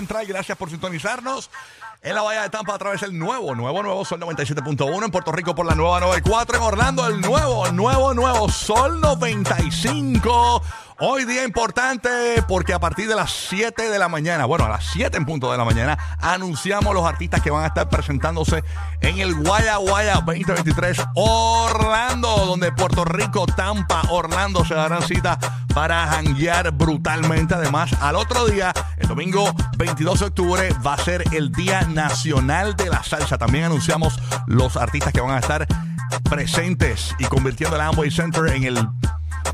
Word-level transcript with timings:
Central. 0.00 0.26
Gracias 0.26 0.56
por 0.56 0.70
sintonizarnos 0.70 1.50
en 2.02 2.14
la 2.14 2.22
Bahía 2.22 2.42
de 2.42 2.48
Tampa 2.48 2.74
a 2.74 2.78
través 2.78 3.02
del 3.02 3.18
nuevo, 3.18 3.54
nuevo, 3.54 3.82
nuevo 3.82 4.02
Sol 4.06 4.18
97.1 4.18 5.04
en 5.04 5.10
Puerto 5.10 5.30
Rico 5.30 5.54
por 5.54 5.66
la 5.66 5.74
nueva 5.74 6.00
94 6.00 6.56
en 6.56 6.62
Orlando 6.62 7.06
el 7.06 7.20
nuevo, 7.20 7.70
nuevo, 7.72 8.14
nuevo 8.14 8.48
Sol 8.48 8.98
95. 9.02 10.62
Hoy 11.02 11.24
día 11.24 11.44
importante 11.44 12.10
porque 12.46 12.74
a 12.74 12.78
partir 12.78 13.08
de 13.08 13.14
las 13.14 13.30
7 13.48 13.88
de 13.88 13.98
la 13.98 14.08
mañana, 14.08 14.44
bueno, 14.44 14.66
a 14.66 14.68
las 14.68 14.84
7 14.92 15.16
en 15.16 15.24
punto 15.24 15.50
de 15.50 15.56
la 15.56 15.64
mañana, 15.64 15.96
anunciamos 16.20 16.92
los 16.92 17.06
artistas 17.06 17.40
que 17.40 17.50
van 17.50 17.64
a 17.64 17.68
estar 17.68 17.88
presentándose 17.88 18.62
en 19.00 19.18
el 19.18 19.34
Guaya 19.34 19.76
Guaya 19.76 20.16
2023 20.16 21.00
Orlando, 21.14 22.44
donde 22.44 22.70
Puerto 22.72 23.06
Rico, 23.06 23.46
Tampa, 23.46 24.02
Orlando 24.10 24.62
se 24.66 24.74
darán 24.74 25.00
cita 25.00 25.38
para 25.72 26.06
janguear 26.06 26.70
brutalmente. 26.72 27.54
Además, 27.54 27.94
al 28.02 28.16
otro 28.16 28.44
día, 28.44 28.70
el 28.98 29.08
domingo 29.08 29.54
22 29.78 30.20
de 30.20 30.26
octubre, 30.26 30.68
va 30.86 30.92
a 30.92 30.98
ser 30.98 31.24
el 31.32 31.50
Día 31.50 31.80
Nacional 31.80 32.76
de 32.76 32.90
la 32.90 33.02
Salsa. 33.02 33.38
También 33.38 33.64
anunciamos 33.64 34.20
los 34.46 34.76
artistas 34.76 35.14
que 35.14 35.22
van 35.22 35.30
a 35.30 35.38
estar 35.38 35.66
presentes 36.28 37.14
y 37.18 37.24
convirtiendo 37.24 37.76
el 37.76 37.82
Amway 37.82 38.10
Center 38.10 38.48
en 38.48 38.64
el 38.64 38.86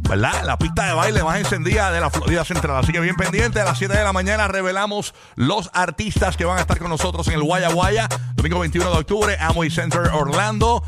¿verdad? 0.08 0.44
La 0.44 0.58
pista 0.58 0.86
de 0.86 0.94
baile 0.94 1.22
más 1.22 1.38
encendida 1.38 1.90
de 1.90 2.00
la 2.00 2.10
Florida 2.10 2.44
Central. 2.44 2.76
Así 2.76 2.92
que 2.92 3.00
bien 3.00 3.16
pendiente, 3.16 3.60
a 3.60 3.64
las 3.64 3.78
7 3.78 3.96
de 3.96 4.04
la 4.04 4.12
mañana 4.12 4.48
revelamos 4.48 5.14
los 5.34 5.70
artistas 5.72 6.36
que 6.36 6.44
van 6.44 6.58
a 6.58 6.62
estar 6.62 6.78
con 6.78 6.88
nosotros 6.88 7.26
en 7.28 7.34
el 7.34 7.42
Guaya 7.42 7.70
Guaya. 7.70 8.08
Domingo 8.34 8.60
21 8.60 8.90
de 8.90 8.98
octubre, 8.98 9.36
Amway 9.40 9.70
Center 9.70 10.02
Orlando. 10.12 10.82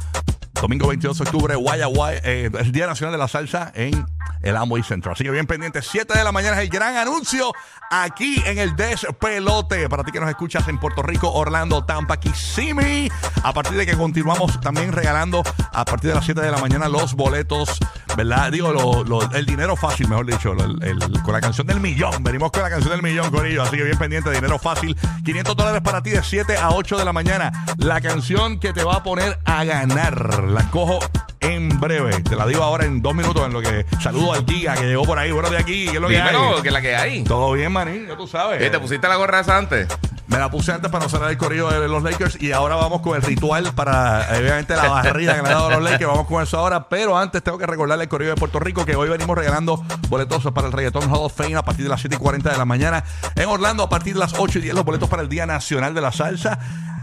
Domingo 0.60 0.88
22 0.88 1.18
de 1.18 1.24
octubre, 1.24 1.54
Guaya 1.54 1.86
Guaya, 1.86 2.20
eh, 2.24 2.50
el 2.52 2.72
Día 2.72 2.86
Nacional 2.86 3.12
de 3.12 3.18
la 3.18 3.28
Salsa 3.28 3.70
en 3.74 4.04
el 4.42 4.56
Amway 4.56 4.82
Center. 4.82 5.12
Así 5.12 5.22
que 5.24 5.30
bien 5.30 5.46
pendiente, 5.46 5.82
7 5.82 6.16
de 6.16 6.24
la 6.24 6.32
mañana 6.32 6.56
es 6.56 6.62
el 6.64 6.68
gran 6.68 6.96
anuncio 6.96 7.52
aquí 7.90 8.42
en 8.44 8.58
el 8.58 8.74
Despelote. 8.74 9.88
Para 9.88 10.02
ti 10.04 10.10
que 10.10 10.20
nos 10.20 10.28
escuchas 10.28 10.66
en 10.68 10.78
Puerto 10.78 11.02
Rico, 11.02 11.32
Orlando, 11.32 11.84
Tampa, 11.84 12.18
Kissimmee. 12.18 13.10
A 13.42 13.52
partir 13.52 13.76
de 13.76 13.86
que 13.86 13.96
continuamos 13.96 14.60
también 14.60 14.92
regalando 14.92 15.42
a 15.72 15.84
partir 15.84 16.10
de 16.10 16.16
las 16.16 16.24
7 16.24 16.40
de 16.40 16.50
la 16.50 16.58
mañana 16.58 16.88
los 16.88 17.14
boletos, 17.14 17.78
¿verdad? 18.18 18.50
Digo, 18.50 18.72
lo- 18.72 19.04
lo- 19.04 19.30
el 19.32 19.46
dinero 19.46 19.76
fácil, 19.76 20.08
mejor 20.08 20.26
dicho, 20.26 20.52
el- 20.52 20.82
el- 20.82 21.22
con 21.22 21.32
la 21.32 21.40
canción 21.40 21.66
del 21.68 21.78
millón. 21.80 22.22
Venimos 22.24 22.50
con 22.50 22.62
la 22.62 22.68
canción 22.68 22.90
del 22.92 23.02
millón, 23.02 23.30
Corillo. 23.30 23.62
Así 23.62 23.76
que 23.76 23.84
bien 23.84 23.96
pendiente, 23.96 24.30
dinero 24.30 24.58
fácil. 24.58 24.96
500 25.24 25.56
dólares 25.56 25.80
para 25.82 26.02
ti 26.02 26.10
de 26.10 26.22
7 26.22 26.56
a 26.58 26.70
8 26.70 26.98
de 26.98 27.04
la 27.04 27.12
mañana. 27.12 27.64
La 27.78 28.00
canción 28.00 28.58
que 28.58 28.72
te 28.72 28.82
va 28.82 28.96
a 28.96 29.02
poner 29.04 29.38
a 29.44 29.62
ganar. 29.64 30.44
La 30.44 30.68
cojo 30.70 30.98
en 31.40 31.80
breve. 31.80 32.22
Te 32.22 32.36
la 32.36 32.46
digo 32.46 32.62
ahora 32.62 32.84
en 32.84 33.02
dos 33.02 33.14
minutos 33.14 33.44
en 33.46 33.52
lo 33.52 33.60
que 33.60 33.86
saludo 34.02 34.32
al 34.32 34.44
Giga 34.44 34.74
que 34.74 34.86
llegó 34.86 35.04
por 35.04 35.18
ahí. 35.18 35.30
Bueno, 35.30 35.50
de 35.50 35.58
aquí, 35.58 35.86
¿qué 35.86 35.96
es 35.96 36.00
lo 36.00 36.08
que 36.08 36.20
hay? 36.20 36.36
que 36.62 36.70
la 36.70 36.80
que 36.80 36.96
hay. 36.96 37.24
Todo 37.24 37.52
bien, 37.52 37.72
manín, 37.72 38.06
ya 38.06 38.16
tú 38.16 38.26
sabes. 38.26 38.58
¿Qué, 38.58 38.70
¿Te 38.70 38.78
pusiste 38.78 39.08
la 39.08 39.16
gorra 39.16 39.40
esa 39.40 39.56
antes? 39.56 39.88
Me 40.28 40.38
la 40.38 40.50
puse 40.50 40.72
antes 40.72 40.90
para 40.90 41.04
no 41.04 41.08
cerrar 41.08 41.30
el 41.30 41.38
corrido 41.38 41.70
de 41.70 41.88
los 41.88 42.02
Lakers 42.02 42.40
y 42.42 42.52
ahora 42.52 42.74
vamos 42.74 43.00
con 43.00 43.16
el 43.16 43.22
ritual 43.22 43.72
para, 43.74 44.28
obviamente, 44.38 44.76
la 44.76 44.86
barrida 44.86 45.34
que 45.34 45.42
le 45.42 45.48
han 45.48 45.54
dado 45.54 45.70
los 45.70 45.82
Lakers. 45.82 46.06
Vamos 46.06 46.26
con 46.26 46.42
eso 46.42 46.58
ahora, 46.58 46.86
pero 46.86 47.16
antes 47.16 47.42
tengo 47.42 47.56
que 47.56 47.66
recordarle 47.66 48.04
el 48.04 48.10
corrido 48.10 48.34
de 48.34 48.36
Puerto 48.36 48.60
Rico 48.60 48.84
que 48.84 48.94
hoy 48.94 49.08
venimos 49.08 49.36
regalando 49.38 49.82
boletos 50.10 50.44
para 50.52 50.66
el 50.66 50.72
Reggaeton 50.74 51.10
Hall 51.10 51.24
of 51.24 51.34
Fame 51.34 51.56
a 51.56 51.62
partir 51.62 51.84
de 51.84 51.88
las 51.88 52.00
7 52.00 52.16
y 52.16 52.18
40 52.18 52.50
de 52.50 52.58
la 52.58 52.66
mañana. 52.66 53.04
En 53.36 53.48
Orlando, 53.48 53.82
a 53.82 53.88
partir 53.88 54.12
de 54.12 54.20
las 54.20 54.34
8 54.36 54.58
y 54.58 54.62
10, 54.62 54.74
los 54.74 54.84
boletos 54.84 55.08
para 55.08 55.22
el 55.22 55.30
Día 55.30 55.46
Nacional 55.46 55.94
de 55.94 56.02
la 56.02 56.12
Salsa. 56.12 56.58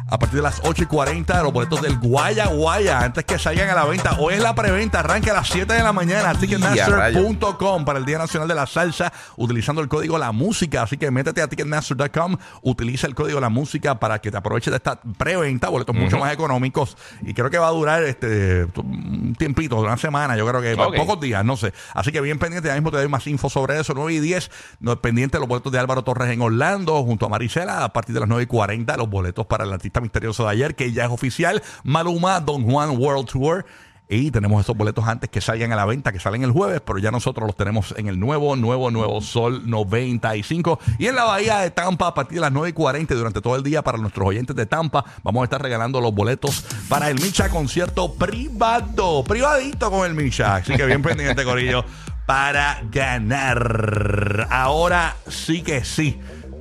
A 0.08 0.20
partir 0.20 0.38
de 0.38 0.44
las 0.44 0.62
8 0.64 0.84
y 0.84 0.86
40, 0.86 1.42
los 1.42 1.52
boletos 1.52 1.82
del 1.82 1.98
Guaya 1.98 2.46
Guaya, 2.46 3.00
antes 3.00 3.26
que 3.26 3.40
salgan 3.40 3.70
a 3.70 3.74
la 3.74 3.86
venta. 3.86 4.16
Hoy 4.20 4.36
es 4.36 4.40
la 4.40 4.54
preventa, 4.54 5.00
arranca 5.00 5.32
a 5.32 5.34
las 5.34 5.48
7 5.48 5.74
de 5.74 5.82
la 5.82 5.94
mañana. 5.94 6.36
Ticketmaster.com 6.36 7.86
para 7.86 7.98
el 7.98 8.06
Día 8.06 8.20
Nacional 8.20 8.48
de 8.48 8.54
la 8.54 8.68
Salsa, 8.68 9.12
utilizando 9.36 9.82
el 9.82 9.88
código 9.88 10.20
La 10.20 10.32
Música. 10.32 10.84
Así 10.84 10.98
que 10.98 11.10
métete 11.10 11.42
a 11.42 11.48
Ticketmaster.com, 11.48 12.38
utiliza 12.62 13.08
el 13.08 13.16
código 13.16 13.40
La 13.40 13.50
Música 13.50 14.00
para 14.00 14.20
que 14.20 14.30
te 14.30 14.38
aproveches 14.38 14.70
de 14.70 14.78
esta 14.78 15.02
preventa, 15.02 15.70
boletos 15.70 15.96
mucho 15.96 16.20
más 16.20 16.32
económicos. 16.32 16.96
Y 17.24 17.34
creo 17.34 17.50
que 17.50 17.58
va 17.58 17.70
a 17.70 17.72
durar 17.72 18.04
este 18.04 18.68
un 18.76 19.34
tiempito, 19.36 19.78
una 19.78 19.98
semana, 19.98 20.38
yo 20.38 20.48
creo 20.48 20.62
que 20.62 20.76
Ok. 20.76 20.98
pocos 20.98 21.20
días, 21.20 21.44
no 21.44 21.58
sé. 21.58 21.74
Así 21.96 22.12
que 22.12 22.22
bien 22.22 22.38
pendiente, 22.38 22.68
ya 22.68 22.76
mismo 22.76 22.92
te 22.92 22.98
doy 22.98 23.08
más 23.08 23.26
info 23.26 23.50
sobre 23.50 23.80
eso. 23.80 23.94
9 23.96 24.14
y 24.14 24.20
10, 24.20 24.52
no, 24.82 25.02
pendiente 25.02 25.40
los 25.40 25.48
boletos 25.48 25.72
de 25.72 25.80
Álvaro 25.80 26.04
Torres 26.04 26.30
en 26.32 26.42
Orlando, 26.44 27.02
junto 27.04 27.26
a 27.26 27.30
Marisela, 27.30 27.84
a 27.84 27.92
partir 27.92 28.14
de 28.14 28.20
las 28.20 28.30
9 28.30 28.44
y 28.44 28.46
40, 28.46 28.98
los 28.98 29.10
boletos 29.10 29.48
para 29.48 29.64
el 29.64 29.74
artista 29.74 29.95
misterioso 30.02 30.44
de 30.44 30.52
ayer, 30.52 30.76
que 30.76 30.92
ya 30.92 31.06
es 31.06 31.12
oficial, 31.12 31.62
Maluma, 31.84 32.40
Don 32.40 32.64
Juan 32.64 32.98
World 32.98 33.28
Tour. 33.28 33.66
Y 34.08 34.30
tenemos 34.30 34.64
esos 34.64 34.78
boletos 34.78 35.04
antes 35.08 35.32
que 35.32 35.42
salgan 35.42 35.72
a 35.74 35.76
la 35.76 35.86
venta, 35.86 36.12
que 36.12 36.20
salen 36.20 36.44
el 36.44 36.52
jueves, 36.52 36.80
pero 36.86 37.00
ya 37.00 37.10
nosotros 37.10 37.48
los 37.48 37.56
tenemos 37.56 37.96
en 37.98 38.08
el 38.08 38.20
nuevo, 38.20 38.56
nuevo, 38.56 38.92
nuevo 38.92 39.20
Sol 39.20 39.68
95. 39.68 40.80
Y 41.00 41.08
en 41.08 41.16
la 41.16 41.24
Bahía 41.24 41.58
de 41.58 41.72
Tampa, 41.72 42.08
a 42.08 42.14
partir 42.14 42.36
de 42.36 42.42
las 42.42 42.52
9 42.52 42.70
y 42.70 42.74
40, 42.74 43.16
durante 43.16 43.42
todo 43.42 43.56
el 43.56 43.64
día, 43.64 43.82
para 43.82 43.98
nuestros 43.98 44.28
oyentes 44.28 44.56
de 44.56 44.68
Tampa, 44.68 45.04
vamos 45.24 45.42
a 45.42 45.46
estar 45.46 45.60
regalando 45.60 46.00
los 46.02 46.14
boletos 46.14 46.64
para 46.88 47.10
el 47.10 47.20
Micha 47.20 47.50
concierto 47.50 48.14
privado, 48.14 49.24
privadito 49.24 49.90
con 49.90 50.06
el 50.06 50.14
Micha. 50.14 50.58
Así 50.58 50.76
que 50.76 50.86
bien 50.86 51.02
pendiente, 51.02 51.44
Corillo, 51.44 51.84
para 52.28 52.82
ganar. 52.92 54.48
Ahora 54.52 55.16
sí 55.28 55.64
que 55.64 55.84
sí. 55.84 56.20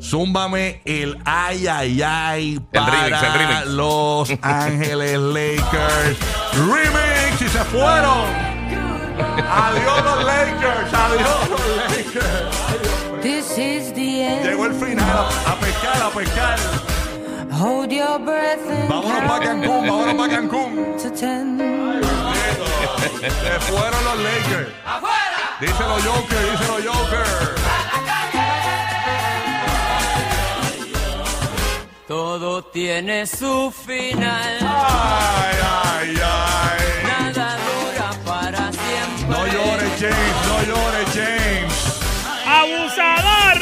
Zúmbame 0.09 0.81
el 0.84 1.19
ay 1.25 1.66
ay 1.66 2.03
ay 2.03 2.60
para 2.72 2.91
remix, 2.91 3.22
el 3.22 3.32
remix. 3.32 3.66
Los 3.69 4.31
Ángeles 4.42 5.19
Lakers 5.19 6.19
remix 6.53 7.41
y 7.41 7.48
se 7.48 7.65
fueron. 7.65 8.25
Adiós 9.48 10.04
los 10.04 10.25
Lakers, 10.25 10.93
adiós 10.93 11.48
los 11.48 11.97
Lakers. 11.97 13.22
This 13.22 13.56
is 13.59 13.93
the 13.94 14.22
end. 14.26 14.44
Llegó 14.44 14.66
el 14.66 14.75
final, 14.75 15.26
a 15.47 15.54
pescar, 15.56 16.03
a 16.03 16.10
pescar. 16.10 16.59
Hold 17.53 17.91
your 17.93 18.19
breath 18.19 18.69
and 18.69 18.88
Vámonos 18.91 19.22
para 19.31 19.44
Cancún, 19.44 19.87
vámonos 19.88 20.14
para 20.16 20.32
Cancún. 20.34 20.97
to 21.00 21.10
ten. 21.10 21.59
Se 23.20 23.60
fueron 23.60 24.04
los 24.04 24.19
Lakers. 24.19 24.69
Díselo 25.60 25.97
Joker, 26.04 26.50
díselo 26.50 26.93
Joker. 26.93 27.26
Todo 32.14 32.62
tiene 32.62 33.26
su 33.26 33.72
final. 33.72 34.58
Ay, 34.60 35.56
ay, 35.82 36.14
ay. 36.22 36.80
Nada 37.02 37.56
dura 37.66 38.08
para 38.25 38.70
siempre. 38.70 39.26
No 39.28 39.44
llores, 39.48 39.92
James, 39.98 40.36
no 40.47 40.62
llores, 40.62 41.08
James. 41.12 41.75
¡Abusador! 42.47 43.56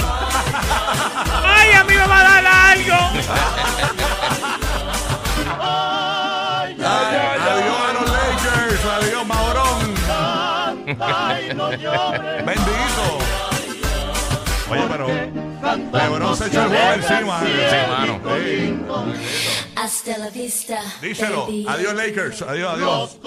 ¡Ay, 1.43 1.73
a 1.73 1.85
mí 1.85 1.95
me 1.95 2.07
va 2.07 2.19
a 2.19 2.25
dar 2.25 2.47
algo! 2.47 2.99
Ay, 5.63 6.77
adiós 6.79 7.81
a 7.89 7.93
los 7.95 8.07
Lakers, 8.11 8.85
adiós 8.85 9.25
Maurón. 9.27 9.79
Bendito. 12.45 13.05
Oye, 14.71 14.85
pero 14.91 15.07
Lebron 15.77 16.37
se 16.37 16.47
echó 16.47 16.63
el 16.63 16.69
juego 16.69 16.93
encima. 16.95 17.41
Sí, 17.41 17.77
mano. 17.89 18.21
Hasta 19.77 20.19
la 20.19 20.31
vista. 20.31 20.81
Díselo. 21.01 21.47
baby. 21.47 21.67
Adiós, 21.69 21.95
Lakers. 21.95 22.43
Adiós, 22.43 22.75
adiós. 22.75 23.19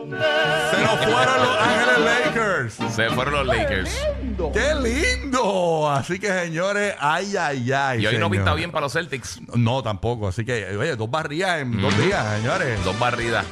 Bendito. 0.00 0.30
Se 0.70 0.82
nos 0.82 0.98
fueron 1.04 1.38
los 1.42 1.58
Ángeles 1.60 1.98
Lakers. 2.04 2.74
Se 2.94 3.10
fueron 3.10 3.34
los 3.34 3.46
Lakers. 3.46 3.90
¡Qué 4.52 4.74
lindo! 4.74 5.90
Así 5.90 6.18
que, 6.18 6.28
señores, 6.28 6.94
ay, 6.98 7.36
ay, 7.36 7.72
ay. 7.72 8.02
Y 8.02 8.06
hoy 8.06 8.14
no 8.14 8.26
señor. 8.26 8.30
pinta 8.30 8.54
bien 8.54 8.70
para 8.70 8.84
los 8.86 8.92
Celtics. 8.92 9.40
No, 9.54 9.82
tampoco. 9.82 10.28
Así 10.28 10.44
que, 10.44 10.76
oye, 10.76 10.96
dos 10.96 11.10
barridas 11.10 11.60
en 11.60 11.80
dos 11.80 11.96
días, 11.98 12.24
señores. 12.38 12.82
Dos 12.84 12.98
barridas. 12.98 13.44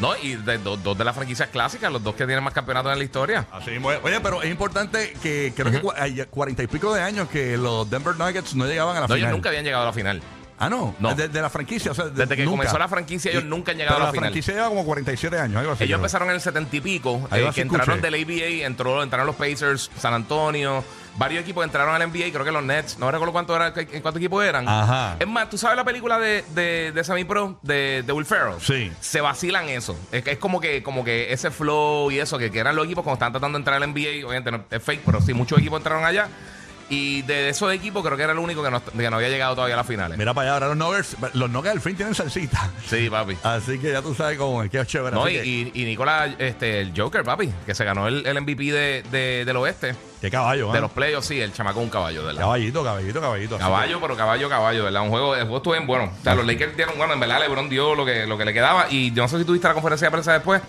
No, 0.00 0.16
y 0.16 0.36
de- 0.36 0.58
do- 0.58 0.76
dos 0.76 0.96
de 0.96 1.04
las 1.04 1.14
franquicias 1.14 1.48
clásicas, 1.48 1.90
los 1.92 2.02
dos 2.02 2.14
que 2.14 2.24
tienen 2.26 2.44
más 2.44 2.52
campeonatos 2.52 2.92
en 2.92 2.98
la 2.98 3.04
historia. 3.04 3.46
Así 3.52 3.70
mismo 3.70 3.90
es. 3.92 3.98
Oye, 4.02 4.20
pero 4.20 4.42
es 4.42 4.50
importante 4.50 5.12
que 5.22 5.52
creo 5.56 5.70
que 5.72 5.82
hay 6.00 6.24
cuarenta 6.30 6.62
y 6.62 6.66
pico 6.68 6.94
de 6.94 7.02
años 7.02 7.28
que 7.28 7.56
los 7.56 7.88
Denver 7.90 8.16
Nuggets 8.16 8.54
no 8.54 8.66
llegaban 8.66 8.96
a 8.96 9.00
la 9.00 9.06
No, 9.08 9.14
final. 9.14 9.20
ellos 9.30 9.32
nunca 9.32 9.48
habían 9.48 9.64
llegado 9.64 9.82
a 9.82 9.86
la 9.86 9.92
final. 9.92 10.22
Ah, 10.60 10.68
no. 10.68 10.94
No. 10.98 11.14
De, 11.14 11.28
de 11.28 11.40
la 11.40 11.50
franquicia. 11.50 11.92
O 11.92 11.94
sea, 11.94 12.06
de- 12.06 12.10
Desde 12.12 12.34
que 12.36 12.44
nunca. 12.44 12.56
comenzó 12.56 12.78
la 12.78 12.88
franquicia, 12.88 13.30
ellos 13.30 13.44
Y- 13.44 13.46
nunca 13.46 13.70
han 13.72 13.78
llegado 13.78 13.94
pero 13.96 14.04
a 14.04 14.06
la 14.08 14.12
final. 14.12 14.30
franquicia 14.30 14.54
lleva 14.54 14.68
como 14.68 14.84
47 14.84 15.38
años, 15.38 15.56
algo 15.58 15.72
así. 15.72 15.84
Ellos 15.84 15.94
creo. 15.94 15.98
empezaron 15.98 16.28
en 16.30 16.34
el 16.34 16.40
70 16.40 16.76
y 16.76 16.80
pico, 16.80 17.28
eh, 17.32 17.48
que 17.54 17.60
entraron 17.60 17.98
escuché. 17.98 18.10
del 18.10 18.24
ABA, 18.24 18.66
entró, 18.66 19.02
entraron 19.04 19.26
los 19.28 19.36
Pacers, 19.36 19.88
San 19.98 20.14
Antonio, 20.14 20.82
varios 21.18 21.42
equipos 21.42 21.64
entraron 21.64 21.94
al 22.00 22.08
NBA, 22.08 22.30
creo 22.32 22.44
que 22.44 22.52
los 22.52 22.62
Nets, 22.62 22.98
no 22.98 23.10
recuerdo 23.10 23.32
cuánto 23.32 23.54
era, 23.56 23.74
qué- 23.74 23.86
cuántos 24.00 24.16
equipos 24.16 24.44
eran. 24.44 24.68
Ajá. 24.68 25.16
Es 25.18 25.26
más, 25.26 25.50
¿tú 25.50 25.58
sabes 25.58 25.76
la 25.76 25.84
película 25.84 26.18
de, 26.18 26.44
de, 26.54 26.92
de 26.92 27.04
Sammy 27.04 27.24
Pro, 27.24 27.58
de, 27.62 28.02
de 28.06 28.12
Will 28.12 28.24
Ferrell? 28.24 28.60
Sí. 28.60 28.92
Se 29.00 29.20
vacilan 29.20 29.68
eso. 29.68 29.98
Es, 30.12 30.22
que 30.22 30.30
es 30.32 30.38
como 30.38 30.60
que 30.60 30.82
como 30.82 31.04
que 31.04 31.32
ese 31.32 31.50
flow 31.50 32.10
y 32.10 32.18
eso, 32.20 32.38
que, 32.38 32.50
que 32.50 32.58
eran 32.60 32.76
los 32.76 32.84
equipos 32.86 33.02
cuando 33.04 33.14
estaban 33.16 33.32
tratando 33.32 33.58
de 33.58 33.60
entrar 33.60 33.82
al 33.82 33.88
NBA, 33.90 34.26
obviamente 34.26 34.50
no, 34.50 34.64
es 34.70 34.82
fake, 34.82 35.02
pero 35.04 35.20
sí, 35.20 35.34
muchos 35.34 35.58
equipos 35.58 35.78
entraron 35.78 36.04
allá. 36.04 36.28
Y 36.90 37.20
de 37.22 37.50
esos 37.50 37.70
equipos 37.72 38.02
creo 38.02 38.16
que 38.16 38.22
era 38.22 38.32
el 38.32 38.38
único 38.38 38.62
que 38.62 38.70
no, 38.70 38.82
que 38.82 39.10
no 39.10 39.16
había 39.16 39.28
llegado 39.28 39.54
todavía 39.54 39.74
a 39.74 39.76
las 39.78 39.86
finales. 39.86 40.16
Mira 40.16 40.32
para 40.32 40.46
allá, 40.48 40.54
ahora 40.54 40.68
los 40.68 40.76
Nuggets, 40.78 41.16
los 41.34 41.50
Nuggets 41.50 41.74
al 41.74 41.80
fin 41.82 41.96
tienen 41.96 42.14
salsita. 42.14 42.70
Sí, 42.86 43.10
papi. 43.10 43.36
Así 43.42 43.78
que 43.78 43.92
ya 43.92 44.00
tú 44.00 44.14
sabes 44.14 44.38
cómo 44.38 44.62
es, 44.62 44.70
que 44.70 44.80
es 44.80 44.86
chévere. 44.86 45.14
No, 45.14 45.28
y, 45.28 45.32
que- 45.34 45.44
y, 45.44 45.70
y 45.74 45.84
Nicolás, 45.84 46.30
este, 46.38 46.80
el 46.80 46.92
Joker, 46.96 47.24
papi, 47.24 47.52
que 47.66 47.74
se 47.74 47.84
ganó 47.84 48.08
el, 48.08 48.26
el 48.26 48.40
MVP 48.40 48.72
de, 48.72 49.02
de- 49.10 49.44
del 49.44 49.56
oeste, 49.58 49.94
qué 50.22 50.30
caballo, 50.30 50.72
de 50.72 50.78
¿ah? 50.78 50.80
los 50.80 50.90
playoffs, 50.92 51.26
sí, 51.26 51.38
el 51.40 51.52
chamaco 51.52 51.78
un 51.80 51.90
caballo, 51.90 52.20
de 52.20 52.26
verdad. 52.28 52.40
Caballito, 52.40 52.82
caballito, 52.82 53.20
caballito. 53.20 53.58
Caballo, 53.58 54.00
pero 54.00 54.16
caballo, 54.16 54.48
caballo, 54.48 54.84
¿verdad? 54.84 55.02
Un 55.02 55.10
juego, 55.10 55.34
el 55.36 55.42
juego 55.42 55.56
estuvo 55.58 55.74
bien 55.74 55.86
bueno. 55.86 56.10
O 56.18 56.22
sea, 56.24 56.34
los 56.34 56.46
Lakers 56.46 56.74
dieron, 56.74 56.96
bueno, 56.96 57.12
en 57.12 57.20
verdad 57.20 57.38
LeBron 57.40 57.68
dio 57.68 57.94
lo 57.94 58.06
que, 58.06 58.26
lo 58.26 58.38
que 58.38 58.46
le 58.46 58.54
quedaba. 58.54 58.86
Y 58.88 59.12
yo 59.12 59.22
no 59.24 59.28
sé 59.28 59.38
si 59.38 59.44
tuviste 59.44 59.68
la 59.68 59.74
conferencia 59.74 60.06
de 60.06 60.10
prensa 60.12 60.32
después. 60.32 60.62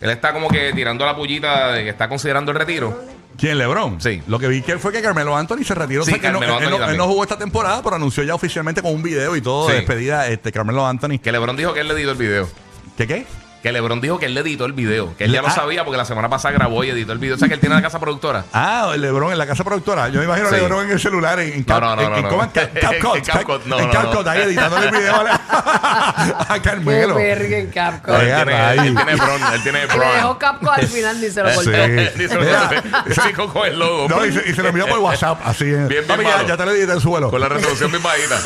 Él 0.00 0.10
está 0.10 0.34
como 0.34 0.48
que 0.48 0.72
tirando 0.74 1.06
la 1.06 1.16
pullita 1.16 1.72
de 1.72 1.84
que 1.84 1.88
está 1.90 2.06
considerando 2.08 2.52
el 2.52 2.58
retiro. 2.58 3.13
¿Quién, 3.36 3.58
LeBron? 3.58 4.00
Sí. 4.00 4.22
Lo 4.26 4.38
que 4.38 4.48
vi 4.48 4.62
que 4.62 4.78
fue 4.78 4.92
que 4.92 5.02
Carmelo 5.02 5.36
Anthony 5.36 5.64
se 5.64 5.74
retiró. 5.74 6.04
Sí, 6.04 6.12
O 6.12 6.14
sea, 6.14 6.20
que 6.22 6.30
no- 6.32 6.42
él, 6.42 6.70
no, 6.70 6.88
él 6.90 7.00
jugó 7.00 7.22
esta 7.24 7.36
temporada, 7.38 7.82
pero 7.82 7.96
anunció 7.96 8.22
ya 8.22 8.34
oficialmente 8.34 8.80
con 8.82 8.94
un 8.94 9.02
video 9.02 9.34
y 9.36 9.40
todo 9.40 9.68
de 9.68 9.74
despedida 9.76 10.28
este 10.28 10.52
Carmelo 10.52 10.86
Anthony. 10.86 11.18
Que 11.22 11.32
LeBron 11.32 11.56
dijo 11.56 11.72
que 11.74 11.80
él 11.80 11.88
le 11.88 11.94
editó 11.94 12.12
el 12.12 12.18
video. 12.18 12.48
¿Qué 12.96 13.06
qué? 13.06 13.26
Que 13.64 13.72
LeBron 13.72 13.98
dijo 13.98 14.18
que 14.18 14.26
él 14.26 14.34
le 14.34 14.42
editó 14.42 14.66
el 14.66 14.74
video. 14.74 15.16
Que 15.16 15.24
él 15.24 15.32
ya 15.32 15.40
lo 15.40 15.48
ah. 15.48 15.50
sabía 15.50 15.84
porque 15.86 15.96
la 15.96 16.04
semana 16.04 16.28
pasada 16.28 16.52
grabó 16.52 16.84
y 16.84 16.90
editó 16.90 17.12
el 17.14 17.18
video. 17.18 17.36
O 17.36 17.38
sea, 17.38 17.48
que 17.48 17.54
él 17.54 17.60
tiene 17.60 17.74
la 17.74 17.80
casa 17.80 17.98
productora. 17.98 18.44
Ah, 18.52 18.90
el 18.94 19.00
LeBron 19.00 19.32
en 19.32 19.38
la 19.38 19.46
casa 19.46 19.64
productora. 19.64 20.10
Yo 20.10 20.18
me 20.18 20.26
imagino 20.26 20.48
a 20.48 20.50
Sí. 20.50 20.56
LeBron 20.56 20.84
en 20.84 20.90
el 20.92 21.00
celular, 21.00 21.40
en, 21.40 21.50
en, 21.50 21.60
No, 21.60 21.64
Cap- 21.66 21.80
no, 21.80 21.96
no, 21.96 22.02
en- 22.02 22.10
no, 22.10 22.16
en- 22.18 22.22
no. 22.24 22.28
¿cómo 22.28 22.42
es? 22.44 22.50
Cap- 22.50 22.78
CapCut. 22.78 23.16
En 23.16 23.24
CapCut, 23.24 23.64
no, 23.64 23.80
En 23.80 23.86
no, 23.86 23.90
CapCut, 23.92 24.24
no. 24.26 24.30
ahí 24.30 24.40
editándole 24.42 24.86
el 24.88 24.92
video 24.94 25.14
a, 25.16 26.44
a 26.54 26.60
Carmelo. 26.60 27.18
En 27.18 27.70
Capcom. 27.70 28.12
No, 28.14 28.20
él, 28.20 28.34
tiene, 28.36 28.72
él 28.74 28.94
tiene 28.96 29.16
Bron, 29.16 29.40
él 29.54 29.62
tiene 29.62 29.78
Y 29.78 29.82
le 29.82 29.86
dejó 29.86 29.98
Bron. 30.24 30.36
Capcom 30.36 30.68
al 30.68 30.86
final 30.86 31.20
ni 31.22 31.30
se 31.30 31.42
lo 31.42 31.48
Sí. 31.54 31.54
cortó. 31.64 31.70
Dice, 32.18 32.38
Mira. 32.38 32.70
sí, 33.14 33.32
con, 33.32 33.48
con 33.50 33.66
el 33.66 33.78
logo. 33.78 34.08
No, 34.10 34.26
y 34.26 34.32
se, 34.32 34.46
y 34.46 34.52
se 34.52 34.62
lo 34.62 34.68
envió 34.68 34.86
por 34.88 34.98
WhatsApp, 34.98 35.40
así. 35.42 35.64
Bien, 35.64 35.88
bien 35.88 36.06
Papi, 36.06 36.22
ya, 36.24 36.36
malo. 36.36 36.48
ya 36.48 36.56
te 36.58 36.66
lo 36.66 36.70
edité 36.72 36.92
el 36.92 37.00
suelo. 37.00 37.30
Con 37.30 37.40
la 37.40 37.48
resolución 37.48 37.90
bien 37.90 38.02
bajita. 38.02 38.36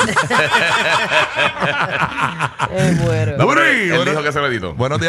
Es 2.73 3.03
bueno. 3.03 3.33
No, 3.37 3.47
pero- 3.49 3.63
Él 3.65 3.89
bueno- 3.95 4.11
dijo 4.11 4.23
que 4.23 4.31
se 4.31 4.39
lo 4.39 4.47
editó. 4.47 4.73
Buenos 4.75 4.99
días, 5.01 5.08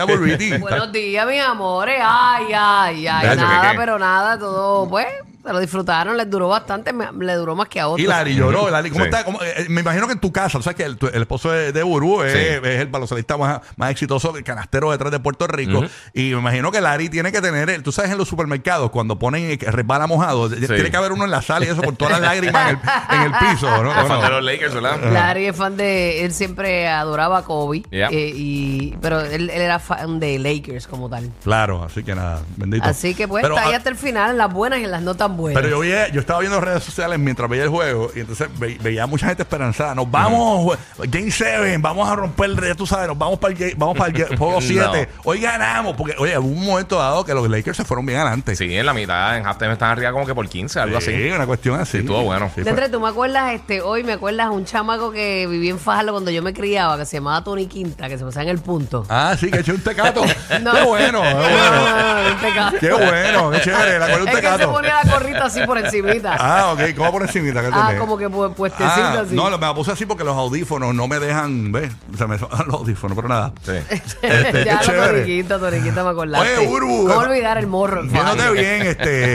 Buenos 0.60 0.92
días, 0.92 1.26
mis 1.26 1.40
amores. 1.40 2.00
Ay, 2.02 2.46
ay, 2.54 3.06
ay. 3.06 3.26
Nacho, 3.26 3.40
¿qué, 3.40 3.56
nada, 3.56 3.74
pero 3.76 3.98
nada, 3.98 4.38
todo, 4.38 4.88
pues, 4.88 5.06
se 5.44 5.52
lo 5.52 5.58
disfrutaron, 5.60 6.16
les 6.16 6.28
duró 6.28 6.48
bastante, 6.48 6.92
me- 6.92 7.10
le 7.24 7.34
duró 7.34 7.54
más 7.56 7.68
que 7.68 7.80
a 7.80 7.88
otros. 7.88 8.00
Y 8.04 8.06
Lari 8.06 8.34
lloró. 8.34 8.68
Lari, 8.70 8.90
¿cómo 8.90 9.04
Sí. 9.04 9.10
está? 9.10 9.24
¿Cómo- 9.24 9.40
eh, 9.42 9.66
me 9.68 9.80
imagino 9.80 10.06
que 10.06 10.12
en 10.12 10.20
tu 10.20 10.32
casa, 10.32 10.58
o 10.58 10.62
sea, 10.62 10.74
que 10.74 10.84
el, 10.84 10.96
tu- 10.96 11.06
el 11.08 11.22
esposo 11.22 11.50
de, 11.50 11.72
de 11.72 11.82
Burú 11.82 12.22
es, 12.22 12.32
Sí. 12.32 12.38
es 12.38 12.80
el 12.80 12.88
baloncelista 12.88 13.36
más, 13.36 13.60
más 13.76 13.90
exitoso, 13.90 14.36
el 14.36 14.44
canastero 14.44 14.90
detrás 14.90 15.10
de 15.12 15.20
Puerto 15.20 15.46
Rico. 15.46 15.82
Y 16.14 16.32
me 16.34 16.38
imagino 16.40 16.70
que 16.70 16.80
Lari 16.80 17.08
tiene 17.08 17.32
que 17.32 17.40
tener, 17.40 17.70
el- 17.70 17.82
tú 17.82 17.92
sabes, 17.92 18.10
en 18.10 18.18
los 18.18 18.28
supermercados, 18.28 18.90
cuando 18.90 19.18
ponen 19.18 19.50
eh, 19.50 19.58
que 19.58 19.70
resbala 19.70 20.06
mojado, 20.06 20.48
tiene 20.50 20.90
que 20.90 20.96
haber 20.96 21.12
uno 21.12 21.24
en 21.24 21.30
la 21.30 21.42
sala 21.42 21.64
y 21.66 21.68
eso 21.68 21.82
por 21.82 21.96
todas 21.96 22.12
las 22.12 22.22
lágrimas 22.22 22.70
en 22.72 22.78
el, 22.78 23.16
en 23.16 23.22
el 23.32 23.38
piso. 23.38 23.70
¿no? 23.82 23.90
El 23.90 23.96
fan 24.06 24.08
Bueno, 24.08 24.22
de 24.22 24.30
los 24.30 24.44
Lakers, 24.44 24.74
¿verdad? 24.74 25.12
Larry 25.12 25.46
es 25.46 25.56
fan 25.56 25.76
de. 25.76 26.24
Él 26.24 26.32
siempre 26.32 26.88
adoraba 26.88 27.38
a 27.38 27.42
Kobe. 27.44 27.82
Yeah. 27.90 28.08
eh, 28.10 28.32
y, 28.34 28.94
pero 29.00 29.20
él, 29.20 29.50
él 29.50 29.60
era 29.60 29.78
fan 29.78 30.20
de 30.20 30.38
Lakers 30.38 30.86
como 30.86 31.08
tal. 31.08 31.30
claro, 31.42 31.82
así 31.84 32.02
que 32.04 32.14
nada, 32.14 32.42
bendito. 32.56 32.84
Así 32.86 33.14
que 33.14 33.26
pues 33.28 33.42
Pero, 33.42 33.54
está 33.56 33.66
ahí 33.68 33.74
ah, 33.74 33.78
hasta 33.78 33.88
el 33.90 33.96
final, 33.96 34.30
en 34.32 34.38
las 34.38 34.52
buenas 34.52 34.80
y 34.80 34.84
en 34.84 34.90
las 34.90 35.02
no 35.02 35.14
tan 35.30 35.36
buenas. 35.36 35.60
Pero 35.62 35.70
yo 35.74 35.80
veía, 35.80 36.08
yo 36.08 36.20
estaba 36.20 36.40
viendo 36.40 36.60
redes 36.60 36.82
sociales 36.84 37.18
mientras 37.18 37.48
veía 37.48 37.64
el 37.64 37.68
juego 37.68 38.10
y 38.14 38.20
entonces 38.20 38.48
ve- 38.58 38.78
veía 38.82 39.06
mucha 39.06 39.26
gente 39.28 39.42
esperanzada. 39.42 39.94
Nos 39.94 40.10
vamos, 40.10 40.64
jue- 40.64 41.08
Game 41.10 41.30
7, 41.30 41.76
vamos 41.80 42.08
a 42.08 42.16
romper, 42.16 42.50
ya 42.62 42.74
tú 42.74 42.86
sabes, 42.86 43.08
nos 43.08 43.18
vamos 43.18 43.38
para 43.38 43.52
el, 43.54 43.58
ga- 43.58 43.74
vamos 43.76 43.96
para 43.96 44.10
el 44.10 44.16
ga- 44.28 44.36
juego 44.38 44.60
7. 44.60 45.08
Hoy 45.24 45.40
ganamos, 45.40 45.96
porque, 45.96 46.14
oye, 46.18 46.38
hubo 46.38 46.48
un 46.48 46.64
momento 46.64 46.98
dado 46.98 47.24
que 47.24 47.34
los 47.34 47.48
Lakers 47.48 47.76
se 47.76 47.84
fueron 47.84 48.04
bien 48.06 48.18
adelante. 48.18 48.54
Sí, 48.56 48.76
en 48.76 48.86
la 48.86 48.92
mitad, 48.94 49.36
en 49.36 49.46
halftime 49.46 49.72
están 49.72 49.90
arriba 49.90 50.12
como 50.12 50.26
que 50.26 50.34
por 50.34 50.48
15, 50.48 50.80
algo 50.80 51.00
Sí, 51.00 51.12
así. 51.14 51.30
una 51.30 51.46
cuestión 51.46 51.80
así. 51.80 51.92
Sí, 51.92 51.98
estuvo 51.98 52.22
bueno. 52.22 52.50
Sí, 52.54 52.62
fue- 52.62 52.88
¿tú 52.88 53.00
me 53.00 53.08
acuerdas 53.08 53.52
este 53.52 53.80
hoy? 53.82 54.02
Me 54.04 54.12
acuerdas 54.14 54.48
un 54.50 54.64
chamaco 54.64 55.10
que 55.12 55.46
vivía 55.48 55.70
en 55.70 55.78
Fajardo 55.78 56.12
cuando 56.12 56.30
yo 56.30 56.42
me 56.42 56.52
criaba, 56.52 56.96
que 56.98 57.06
se 57.06 57.16
llamaba 57.18 57.44
Tony 57.44 57.66
Quinta, 57.66 58.08
que 58.08 58.18
se 58.18 58.24
pasaba 58.24 58.44
en 58.44 58.48
el 58.50 58.58
punto. 58.58 59.04
Ah, 59.08 59.36
sí, 59.38 59.50
que 59.50 59.60
eché 59.60 59.72
un 59.72 59.80
tecato. 59.82 60.22
No. 60.60 60.72
Qué 60.72 60.82
bueno, 60.82 61.22
qué 61.22 61.30
No, 61.34 61.38
bueno. 61.38 61.70
no, 61.76 62.30
no. 62.72 62.78
Qué 62.80 62.92
bueno, 62.92 63.50
qué 63.50 63.60
chévere, 63.60 63.98
la 63.98 64.06
acuerdo 64.06 64.24
un 64.24 64.28
Es 64.28 64.34
que 64.36 64.40
se 64.42 64.52
tecato. 64.52 64.72
ponía 64.72 64.94
la 65.04 65.10
gorrita 65.20 65.44
así 65.44 65.60
por 65.66 65.78
encimita. 65.78 66.36
Ah, 66.40 66.72
ok, 66.72 66.80
¿cómo 66.96 67.12
por 67.12 67.22
encimita? 67.22 67.60
¿Qué 67.60 67.68
Ah, 67.72 67.86
tenés? 67.86 68.00
como 68.00 68.16
que 68.16 68.28
pu- 68.28 68.52
puestecita 68.54 69.12
Ah, 69.18 69.20
así. 69.24 69.34
no, 69.34 69.44
me 69.50 69.58
la 69.66 69.74
puse 69.74 69.92
así 69.92 70.06
porque 70.06 70.24
los 70.24 70.36
audífonos 70.36 70.94
no 70.94 71.06
me 71.06 71.18
dejan, 71.20 71.70
¿ves? 71.72 71.92
Se 72.16 72.26
me 72.26 72.38
son 72.38 72.48
los 72.66 72.74
audífonos, 72.80 73.14
pero 73.16 73.28
nada. 73.28 73.52
Sí. 73.62 73.72
Este, 74.22 74.64
ya 74.64 74.80
chévere. 74.80 75.20
Toniquita, 75.22 75.58
Toniquita 75.58 76.04
me 76.04 76.10
acordaste. 76.10 76.58
Oye, 76.58 76.66
¿Cómo 76.80 77.12
eh, 77.12 77.26
olvidar 77.26 77.58
el 77.58 77.66
morro? 77.66 78.02
Viéndote 78.04 78.50
bien, 78.52 78.82
este, 78.86 79.34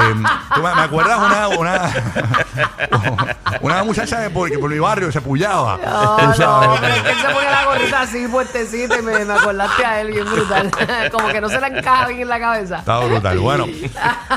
tú 0.53 0.61
me, 0.61 0.75
me 0.75 0.81
acuerdas 0.81 1.19
una, 1.19 1.47
una, 1.49 1.91
una 3.61 3.83
muchacha 3.83 4.19
de 4.19 4.29
por, 4.29 4.49
que 4.49 4.57
por 4.59 4.69
mi 4.69 4.79
barrio 4.79 5.11
se 5.11 5.21
pullaba. 5.21 5.77
No, 5.83 6.17
no, 6.17 6.77
pero 6.81 6.93
es 6.95 7.01
que 7.03 7.09
él 7.11 7.17
se 7.21 7.27
ponía 7.33 7.51
la 7.51 7.65
gorrita 7.65 8.01
así, 8.01 8.27
puestecita, 8.27 8.99
y 8.99 9.01
me, 9.01 9.25
me 9.25 9.33
acordaste 9.33 9.85
a 9.85 10.01
él 10.01 10.11
bien 10.11 10.25
brutal. 10.25 10.71
Como 11.11 11.27
que 11.29 11.41
no 11.41 11.49
se 11.49 11.59
la 11.59 11.67
encaja 11.67 12.07
bien 12.07 12.21
en 12.21 12.29
la 12.29 12.39
cabeza. 12.39 12.77
Estaba 12.79 13.05
brutal. 13.05 13.39
Bueno, 13.39 13.65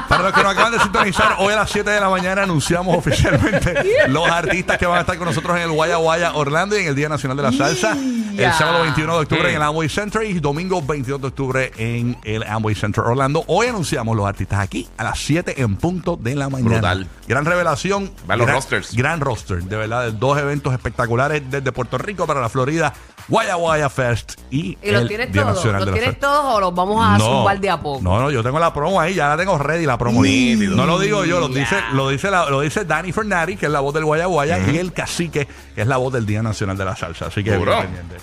para 0.08 0.22
los 0.24 0.32
que 0.32 0.42
nos 0.42 0.52
acaban 0.52 0.72
de 0.72 0.78
sintonizar, 0.80 1.36
hoy 1.38 1.52
a 1.52 1.56
las 1.56 1.70
7 1.70 1.88
de 1.90 2.00
la 2.00 2.08
mañana 2.11 2.43
anunciamos 2.43 2.96
oficialmente 2.96 3.75
los 4.08 4.29
artistas 4.29 4.79
que 4.79 4.87
van 4.87 4.99
a 4.99 5.00
estar 5.00 5.17
con 5.19 5.26
nosotros 5.26 5.56
en 5.56 5.62
el 5.62 5.70
Guaya 5.70 5.96
Guaya 5.96 6.35
Orlando 6.35 6.76
y 6.76 6.82
en 6.82 6.88
el 6.88 6.94
Día 6.94 7.08
Nacional 7.08 7.37
de 7.37 7.43
la 7.44 7.52
Salsa. 7.52 7.96
El 8.38 8.52
sábado 8.52 8.82
21 8.82 9.14
de 9.14 9.20
octubre 9.23 9.43
Mm. 9.43 9.50
en 9.50 9.56
el 9.56 9.62
Amway 9.62 9.88
Center 9.88 10.23
y 10.23 10.38
domingo 10.38 10.81
22 10.81 11.20
de 11.20 11.26
octubre 11.26 11.73
en 11.76 12.17
el 12.23 12.44
Amway 12.44 12.75
Center 12.76 13.02
Orlando. 13.02 13.43
Hoy 13.49 13.67
anunciamos 13.67 14.17
los 14.17 14.26
artistas 14.26 14.61
aquí 14.61 14.88
a 14.96 15.02
las 15.05 15.19
7 15.19 15.61
en 15.61 15.76
punto 15.76 16.17
de 16.17 16.37
la 16.37 16.49
mañana. 16.49 16.70
Brutal. 16.70 17.08
Gran 17.26 17.44
revelación. 17.44 18.12
Van 18.26 18.38
los 18.38 18.46
gran, 18.46 18.56
rosters. 18.56 18.94
Gran 18.94 19.20
roster, 19.20 19.62
de 19.64 19.76
verdad. 19.76 20.05
de 20.05 20.12
Dos 20.12 20.38
eventos 20.38 20.73
espectaculares 20.73 21.43
desde 21.50 21.73
Puerto 21.73 21.99
Rico 21.99 22.26
para 22.29 22.41
la 22.41 22.49
Florida. 22.49 22.93
Guaya 23.28 23.54
Guaya 23.56 23.88
Fest 23.90 24.40
y, 24.50 24.78
¿Y 24.82 24.90
los 24.90 25.02
el 25.02 25.08
tienes 25.08 25.30
Día 25.32 25.42
todos? 25.42 25.56
Nacional 25.56 25.80
¿Los 25.80 25.86
de 25.86 25.90
la 25.92 25.96
tienes 25.98 26.14
Salsa. 26.20 26.26
todos 26.42 26.54
o 26.54 26.60
los 26.60 26.75
vamos 26.75 27.06
a 27.06 27.19
zumbar 27.19 27.60
de 27.60 27.70
a 27.70 27.80
poco? 27.80 28.00
No, 28.02 28.19
no, 28.20 28.30
yo 28.30 28.42
tengo 28.42 28.58
la 28.58 28.72
promo 28.72 29.00
ahí, 29.00 29.14
ya 29.14 29.28
la 29.28 29.36
tengo 29.36 29.58
ready 29.58 29.84
la 29.86 29.98
promo. 29.98 30.22
Nítido. 30.22 30.75
No 30.76 30.86
lo 30.86 30.98
digo 30.98 31.25
yo, 31.25 31.38
lo 31.40 31.48
dice, 31.48 31.76
lo 31.92 32.08
dice, 32.08 32.30
la- 32.30 32.48
lo 32.48 32.60
dice 32.62 32.84
Dani 32.84 33.12
Fernari, 33.12 33.56
que 33.56 33.66
es 33.66 33.72
la 33.72 33.80
voz 33.80 33.92
del 33.94 34.04
Guaya 34.06 34.26
Guaya, 34.26 34.58
y 34.70 34.78
el 34.78 34.92
cacique, 34.92 35.46
que 35.75 35.80
es 35.82 35.86
la 35.86 35.98
voz 35.98 36.12
del 36.12 36.25
Día 36.26 36.42
Nacional 36.42 36.76
de 36.78 36.84
la 36.86 36.96
Salsa. 36.96 37.26
Así 37.26 37.44
que 37.44 37.54
Duro. 37.54 37.72
bien 37.72 37.86
pendiente. 37.86 38.16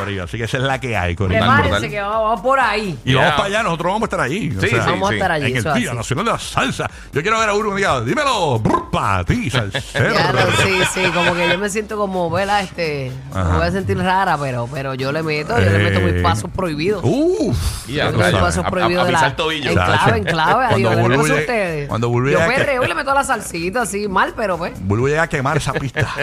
Corillo, 0.00 0.24
Así 0.24 0.36
que 0.38 0.44
esa 0.44 0.56
es 0.56 0.62
la 0.62 0.80
que 0.80 0.96
hay, 0.96 1.14
Corillo. 1.16 1.40
Prepárense 1.40 1.88
que 1.90 2.00
vamos, 2.00 2.22
vamos 2.22 2.40
por 2.40 2.60
ahí. 2.60 2.98
Y 3.04 3.14
vamos 3.14 3.32
para 3.32 3.44
allá, 3.44 3.62
nosotros 3.62 3.92
vamos 3.92 4.02
a 4.02 4.06
estar 4.06 4.20
allí. 4.20 4.50
Sí, 4.60 4.68
sí, 4.68 4.76
Vamos 4.76 5.10
a 5.10 5.14
estar 5.14 5.32
allí. 5.32 5.46
En 5.46 5.52
el 5.52 5.56
eso 5.58 5.74
Día 5.74 5.88
así. 5.90 5.96
Nacional 5.96 6.24
de 6.24 6.30
la 6.32 6.38
Salsa. 6.38 6.90
Yo 7.12 7.22
quiero 7.22 7.38
ver 7.38 7.48
a 7.48 7.52
que 7.52 7.74
diga, 7.76 8.00
dímelo, 8.00 8.62
para 8.90 9.24
ti, 9.24 9.50
salsero. 9.50 10.14
Ya 10.14 10.32
lo- 10.32 10.40
sí, 10.62 10.80
sí, 10.94 11.02
como 11.14 11.34
que 11.34 11.48
yo 11.48 11.58
me 11.58 11.68
siento 11.70 11.96
como, 11.96 12.28
¿verdad? 12.30 12.62
Este, 12.62 13.12
Ajá. 13.32 13.44
me 13.50 13.58
voy 13.58 13.66
a 13.66 13.70
sentir 13.70 13.98
rara, 13.98 14.36
pero, 14.38 14.68
pero 14.72 14.94
yo 14.94 15.12
le 15.12 15.22
meto, 15.22 15.58
yo 15.58 15.70
le 15.70 15.78
meto 15.78 16.00
Eh. 16.00 16.12
mis 16.12 16.22
pasos 16.22 16.50
prohibidos. 16.50 17.02
Uf. 17.04 17.88
Y 17.88 17.94
ya, 17.94 18.10
Yo 18.10 18.18
pasos 18.18 18.64
a- 18.64 18.66
a- 18.68 18.70
prohibidos 18.70 19.02
a 19.02 19.06
de 19.06 19.12
la. 19.12 19.18
pisar 19.18 19.36
tobillo. 19.36 19.70
En 19.70 19.76
clave, 19.76 20.18
en 20.18 20.24
clave, 20.24 20.66
Cuando 20.68 20.74
adiós. 20.88 20.90
¿Qué 20.96 21.02
Bulbu 21.02 21.22
pasa 21.22 21.32
a 21.34 21.36
ustedes? 21.40 21.88
cuando 21.88 22.08
Yo 22.12 22.20
llegue 22.24 22.42
a 22.42 22.48
que- 22.48 22.54
perreo 22.56 22.84
y 22.84 22.88
le 22.88 22.94
meto 22.94 23.14
la 23.14 23.24
salsita 23.24 23.82
así, 23.82 24.08
mal, 24.08 24.32
pero 24.36 24.56
pues. 24.58 24.72
Vuelvo 24.80 25.06
a 25.06 25.08
llegar 25.10 25.24
a 25.24 25.28
quemar 25.28 25.56
esa 25.56 25.72
pista. 25.72 26.06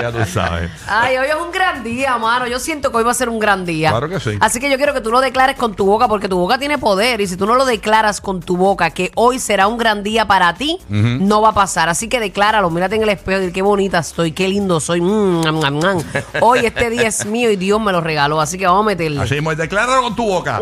Ya 0.00 0.10
tú 0.12 0.24
sabes. 0.26 0.70
Ay, 0.88 1.16
hoy 1.16 1.26
es 1.28 1.34
un 1.34 1.50
gran 1.52 1.65
día, 1.74 2.16
mano. 2.18 2.46
Yo 2.46 2.58
siento 2.58 2.90
que 2.90 2.98
hoy 2.98 3.04
va 3.04 3.10
a 3.10 3.14
ser 3.14 3.28
un 3.28 3.38
gran 3.38 3.64
día. 3.64 3.90
Claro 3.90 4.08
que 4.08 4.20
sí. 4.20 4.36
Así 4.40 4.60
que 4.60 4.70
yo 4.70 4.76
quiero 4.76 4.94
que 4.94 5.00
tú 5.00 5.10
lo 5.10 5.20
declares 5.20 5.56
con 5.56 5.74
tu 5.74 5.84
boca, 5.86 6.08
porque 6.08 6.28
tu 6.28 6.38
boca 6.38 6.58
tiene 6.58 6.78
poder. 6.78 7.20
Y 7.20 7.26
si 7.26 7.36
tú 7.36 7.46
no 7.46 7.54
lo 7.54 7.64
declaras 7.64 8.20
con 8.20 8.40
tu 8.40 8.56
boca, 8.56 8.90
que 8.90 9.12
hoy 9.14 9.38
será 9.38 9.66
un 9.66 9.76
gran 9.78 10.02
día 10.02 10.26
para 10.26 10.54
ti, 10.54 10.78
no 10.88 11.40
va 11.42 11.50
a 11.50 11.52
pasar. 11.52 11.88
Así 11.88 12.08
que 12.08 12.20
decláralo, 12.20 12.70
mírate 12.70 12.96
en 12.96 13.02
el 13.02 13.08
espejo 13.10 13.42
y 13.42 13.52
qué 13.52 13.62
bonita 13.62 13.98
estoy, 13.98 14.32
qué 14.32 14.48
lindo 14.48 14.80
soy. 14.80 15.00
Mm, 15.00 15.40
nam, 15.42 15.78
nam. 15.78 15.98
Hoy 16.40 16.60
este 16.66 16.90
día 16.90 17.08
es 17.08 17.24
mío 17.26 17.50
y 17.50 17.56
Dios 17.56 17.80
me 17.80 17.92
lo 17.92 18.00
regaló. 18.00 18.40
Así 18.40 18.58
que 18.58 18.66
vamos 18.66 18.82
a 18.82 18.86
meterle. 18.86 19.22
Así 19.22 19.34
mismo, 19.34 19.54
decláralo 19.54 20.02
con 20.02 20.16
tu 20.16 20.24
boca. 20.26 20.60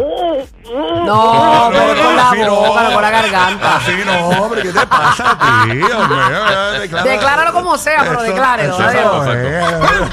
No, 1.04 1.70
pero 1.72 2.02
con 2.04 2.16
la 2.16 2.30
así 2.30 2.40
no. 2.40 2.54
boca, 2.56 2.82
no 2.82 2.92
con 2.94 3.02
la 3.02 3.10
garganta. 3.10 3.76
Así 3.76 3.92
no, 4.04 4.28
hombre, 4.42 4.62
¿qué 4.62 4.72
te 4.72 4.86
pasa 4.86 5.36
a 5.38 5.64
ti? 5.64 5.70
hombre? 5.70 6.80
Decláralo. 6.80 7.10
Decláralo 7.10 7.52
como 7.52 7.78
sea, 7.78 8.00
pero 8.00 8.14
Eso- 8.14 8.22
declárelo, 8.22 8.74
eso 8.74 8.82
adiós. 8.82 9.26
no 9.26 9.32
es. 9.32 10.10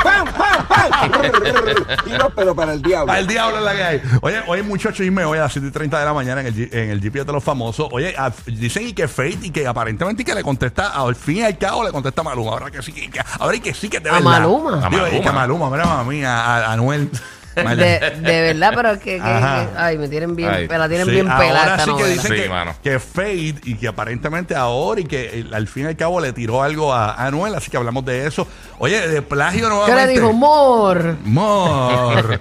Tiro, 2.06 2.32
pero 2.36 2.56
para 2.56 2.74
el 2.74 2.82
diablo. 2.82 3.08
Para 3.08 3.20
el 3.20 3.28
diablo 3.28 3.58
es 3.58 3.64
la 3.64 3.76
que 3.76 3.84
hay. 3.84 4.02
Oye, 4.22 4.42
hoy 4.48 4.64
mucho 4.64 4.92
chisme 4.92 5.26
hoy 5.26 5.38
a 5.38 5.42
las 5.44 5.54
7 5.54 5.68
y 5.68 5.72
30 5.72 6.00
de 6.00 6.06
la 6.06 6.14
mañana 6.14 6.42
en 6.42 6.48
el, 6.48 6.56
G- 6.56 6.70
en 6.74 6.90
el 6.90 7.02
GPS 7.02 7.26
de 7.26 7.34
los 7.34 7.44
famosos. 7.44 7.88
Oye, 7.92 8.16
a- 8.18 8.32
dicen 8.46 8.88
y 8.88 8.94
que 8.94 9.08
Fate 9.08 9.40
y 9.44 9.50
que 9.52 9.68
aparentemente 9.68 10.22
y 10.22 10.26
que 10.26 10.36
le 10.36 10.44
contesta, 10.44 10.90
al 10.90 11.16
fin 11.16 11.38
y 11.38 11.44
al 11.44 11.58
cabo 11.58 11.84
le 11.84 11.92
contesta 11.92 12.22
a 12.22 12.24
Maluma. 12.24 12.52
Ahora 12.52 12.72
que 12.72 12.82
sí, 12.82 12.92
que, 12.92 13.22
ahora 13.40 13.56
y 13.56 13.60
que 13.60 13.74
sí 13.74 13.90
que 13.90 14.00
te 14.00 14.10
¿A 14.10 14.20
Maluma? 14.20 14.86
A 14.86 14.90
Digo, 14.90 15.02
y 15.08 15.12
Maluma. 15.12 15.22
que 15.24 15.30
a 15.30 15.32
Maluma, 15.32 15.70
mira 15.70 15.86
mami, 15.86 16.24
a, 16.24 16.40
a, 16.46 16.58
a 16.68 16.74
Anuel. 16.74 17.10
De, 17.56 18.00
de 18.22 18.42
verdad, 18.42 18.72
pero 18.76 18.94
que, 19.00 19.16
que- 19.18 19.22
Ajá. 19.22 19.66
que- 19.66 19.78
ay, 19.78 19.98
me 19.98 20.08
tienen 20.08 20.36
bien, 20.36 20.50
Ay, 20.50 20.68
me 20.68 20.78
la 20.78 20.88
tienen 20.88 21.06
Sí, 21.08 21.12
bien 21.14 21.26
pelada 21.26 21.60
ahora 21.60 21.72
esta 21.76 21.78
sí 21.86 21.86
que 21.86 21.92
novela. 21.92 22.08
dicen 22.14 22.32
Sí, 22.36 22.42
que, 22.44 22.50
mano. 22.50 22.76
que 22.84 23.00
Fade 23.00 23.56
y 23.64 23.76
que 23.76 23.88
aparentemente 23.88 24.56
ahora 24.56 25.02
y 25.02 25.04
que 25.06 25.40
eh, 25.42 25.46
al 25.54 25.68
fin 25.68 25.84
y 25.84 25.88
al 25.88 25.98
cabo 25.98 26.22
le 26.22 26.32
tiró 26.34 26.64
algo 26.64 26.94
a 26.94 27.14
Anuel, 27.26 27.54
así 27.56 27.70
que 27.70 27.78
hablamos 27.78 28.06
de 28.06 28.26
eso. 28.28 28.48
Oye, 28.80 29.08
de 29.08 29.22
plagio 29.22 29.64
¿Qué 29.64 29.70
nuevamente. 29.70 30.06
le 30.08 30.12
dijo? 30.14 30.34
Mor. 30.34 31.18
Mor. 31.24 32.40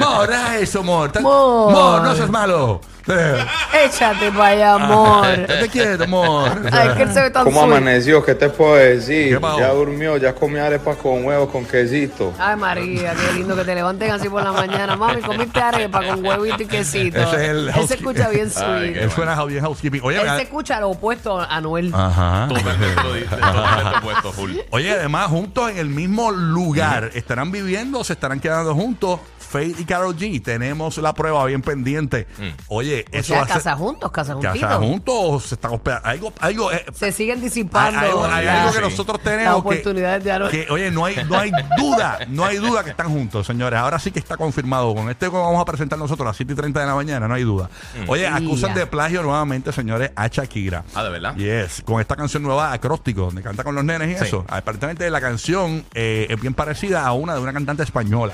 Mor, 0.00 0.28
deja 0.28 0.58
eso, 0.58 0.82
Mor. 0.82 1.10
Mor. 1.20 1.72
Mor, 1.72 2.02
no 2.02 2.14
seas 2.14 2.30
malo. 2.30 2.80
Échate 3.84 4.32
para 4.32 4.48
allá, 4.48 4.74
amor. 4.74 5.46
¿Qué 5.46 5.54
te 5.54 5.68
quieres, 5.68 6.00
amor? 6.00 6.50
Ay, 6.72 6.96
que 6.96 7.02
él 7.04 7.12
se 7.12 7.22
ve 7.22 7.30
tan 7.30 7.44
¿Cómo 7.44 7.62
amaneció? 7.62 8.24
¿Qué 8.24 8.34
te 8.34 8.48
puedo 8.48 8.74
decir? 8.74 9.38
Ya 9.58 9.70
durmió, 9.70 10.16
ya 10.16 10.34
comió 10.34 10.64
arepas 10.64 10.96
con 10.96 11.24
huevos, 11.24 11.50
con 11.50 11.64
quesito. 11.64 12.34
Ay, 12.38 12.56
María, 12.56 13.14
qué 13.14 13.32
lindo 13.34 13.54
que 13.54 13.64
te 13.64 13.74
levanten 13.74 14.10
así 14.10 14.28
por 14.28 14.42
la 14.42 14.52
mañana. 14.52 14.96
Mami, 14.96 15.22
comiste 15.22 15.60
arepa 15.60 16.02
con 16.04 16.24
huevito 16.24 16.62
y 16.62 16.66
quesito. 16.66 17.20
Ese 17.20 17.36
es 17.36 17.50
el 17.50 17.68
Él 17.68 17.88
se 17.88 17.94
escucha 17.94 18.28
bien 18.28 18.50
Ay, 18.56 18.88
sweet. 18.88 18.96
Él 18.96 19.10
suena 19.12 19.44
bien 19.44 19.62
housekeeping. 19.62 20.00
Oye, 20.02 20.20
Él 20.20 20.28
se 20.36 20.42
escucha 20.42 20.80
lo 20.80 20.90
opuesto 20.90 21.40
a 21.40 21.60
Noel. 21.60 21.92
Ajá. 21.94 22.46
Totalmente 22.48 23.02
lo 23.02 23.14
dice, 23.14 23.36
totalmente 23.36 23.98
opuesto, 23.98 24.32
full. 24.32 24.52
Oye, 24.70 24.90
además, 24.90 25.28
juntos 25.28 25.70
en 25.70 25.78
el 25.78 25.88
mismo 25.88 26.32
lugar, 26.32 27.10
¿estarán 27.14 27.52
viviendo 27.52 28.00
o 28.00 28.04
se 28.04 28.14
estarán 28.14 28.40
quedando 28.40 28.74
juntos? 28.74 29.20
Faith 29.38 29.78
y 29.78 29.84
Carol 29.84 30.16
G, 30.16 30.42
tenemos 30.42 30.98
la 30.98 31.14
prueba 31.14 31.44
bien 31.44 31.62
pendiente. 31.62 32.26
Oye, 32.66 32.95
O 33.12 33.16
eso 33.16 33.34
sea, 33.34 33.46
casa 33.46 33.76
juntos, 33.76 34.10
casa 34.10 34.32
juntitos. 34.34 34.58
¿Casa 34.60 34.76
juntos 34.78 35.14
o 35.18 35.40
se 35.40 35.54
están 35.56 35.72
hospedando? 35.72 36.08
Algo, 36.08 36.32
algo, 36.40 36.72
eh, 36.72 36.84
Se 36.94 37.12
siguen 37.12 37.40
disipando. 37.40 37.98
hay, 38.00 38.06
hay- 38.10 38.38
hay 38.38 38.44
la- 38.46 38.60
algo 38.62 38.72
que 38.72 38.78
Sí. 38.78 38.84
nosotros 38.84 39.16
las 39.18 39.24
tenemos 39.24 39.54
que, 39.54 39.60
oportunidades 39.68 40.24
de 40.24 40.32
Aaron. 40.32 40.50
que, 40.50 40.66
oye, 40.70 40.90
no 40.90 41.04
hay, 41.04 41.16
no 41.28 41.38
hay 41.38 41.50
duda, 41.78 42.18
no 42.28 42.44
hay 42.44 42.56
duda 42.58 42.84
que 42.84 42.90
están 42.90 43.08
juntos, 43.10 43.46
señores. 43.46 43.78
Ahora 43.78 43.98
sí 43.98 44.10
que 44.10 44.18
está 44.18 44.36
confirmado. 44.36 44.94
Con 44.94 45.10
este 45.10 45.26
que 45.26 45.32
vamos 45.36 45.60
a 45.60 45.64
presentar 45.64 45.98
nosotros 45.98 46.24
a 46.26 46.30
las 46.30 46.36
7 46.36 46.52
y 46.52 46.56
30 46.56 46.80
de 46.80 46.86
la 46.86 46.94
mañana, 46.94 47.26
no 47.28 47.34
hay 47.34 47.42
duda. 47.44 47.68
Oye, 48.06 48.26
acusan 48.26 48.70
Ya. 48.74 48.80
de 48.80 48.86
plagio 48.86 49.22
nuevamente, 49.22 49.72
señores, 49.72 50.10
a 50.14 50.26
Shakira. 50.28 50.84
Ah, 50.94 51.02
¿de 51.04 51.10
verdad? 51.10 51.34
Yes, 51.36 51.82
con 51.84 52.00
esta 52.00 52.16
canción 52.16 52.42
nueva, 52.42 52.72
Acróstico, 52.72 53.22
donde 53.22 53.42
canta 53.42 53.64
con 53.64 53.74
los 53.74 53.84
nenes 53.84 54.08
y 54.10 54.18
Sí. 54.18 54.24
eso. 54.26 54.44
Aparentemente 54.48 55.08
la 55.10 55.20
canción 55.20 55.84
eh, 55.94 56.26
es 56.30 56.40
bien 56.40 56.54
parecida 56.54 57.06
a 57.06 57.12
una 57.12 57.34
de 57.34 57.40
una 57.40 57.52
cantante 57.52 57.82
española. 57.82 58.32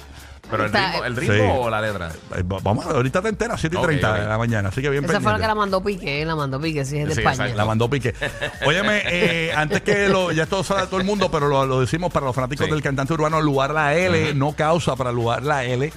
Pero 0.50 0.64
el 0.66 0.72
ritmo, 0.72 1.04
el 1.04 1.16
ritmo 1.16 1.34
Sí. 1.34 1.40
o 1.60 1.70
la 1.70 1.80
letra. 1.80 2.10
Eh, 2.36 2.42
va- 2.42 2.58
Vamos, 2.62 2.84
ahorita 2.84 3.22
te 3.22 3.28
enteras, 3.28 3.60
7 3.60 3.76
y 3.76 3.78
Ok, 3.78 3.84
30 3.86 4.10
ok. 4.12 4.18
de 4.18 4.24
la 4.26 4.38
mañana, 4.38 4.68
así 4.70 4.82
que 4.82 4.90
bien 4.90 5.04
Esa 5.04 5.12
fue 5.14 5.14
la 5.14 5.20
pendiente. 5.22 5.42
que 5.42 5.48
la 5.48 5.54
mandó 5.54 5.82
Piqué, 5.82 6.24
la 6.24 6.36
mandó 6.36 6.60
Piqué, 6.60 6.84
sí, 6.84 6.98
es 6.98 7.08
de 7.08 7.14
Sí, 7.14 7.20
España. 7.20 7.34
exacto. 7.36 7.56
La 7.56 7.64
mandó 7.64 7.88
Piqué. 7.88 8.14
Óyeme, 8.66 9.02
eh, 9.06 9.52
antes 9.54 9.82
que 9.82 10.08
lo, 10.08 10.32
ya 10.32 10.42
esto 10.42 10.62
sabe 10.64 10.86
todo 10.88 10.98
el 10.98 11.06
mundo, 11.06 11.30
pero 11.30 11.48
lo, 11.48 11.64
lo 11.64 11.80
decimos 11.80 12.12
para 12.12 12.26
los 12.26 12.34
fanáticos 12.34 12.66
Sí. 12.66 12.72
del 12.72 12.82
cantante 12.82 13.12
urbano, 13.14 13.40
Lugar 13.40 13.70
la 13.72 13.94
L, 13.94 14.34
no 14.34 14.52
causa 14.54 14.96
para 14.96 15.12
Lugar 15.12 15.42
la 15.44 15.64
L. 15.64 15.92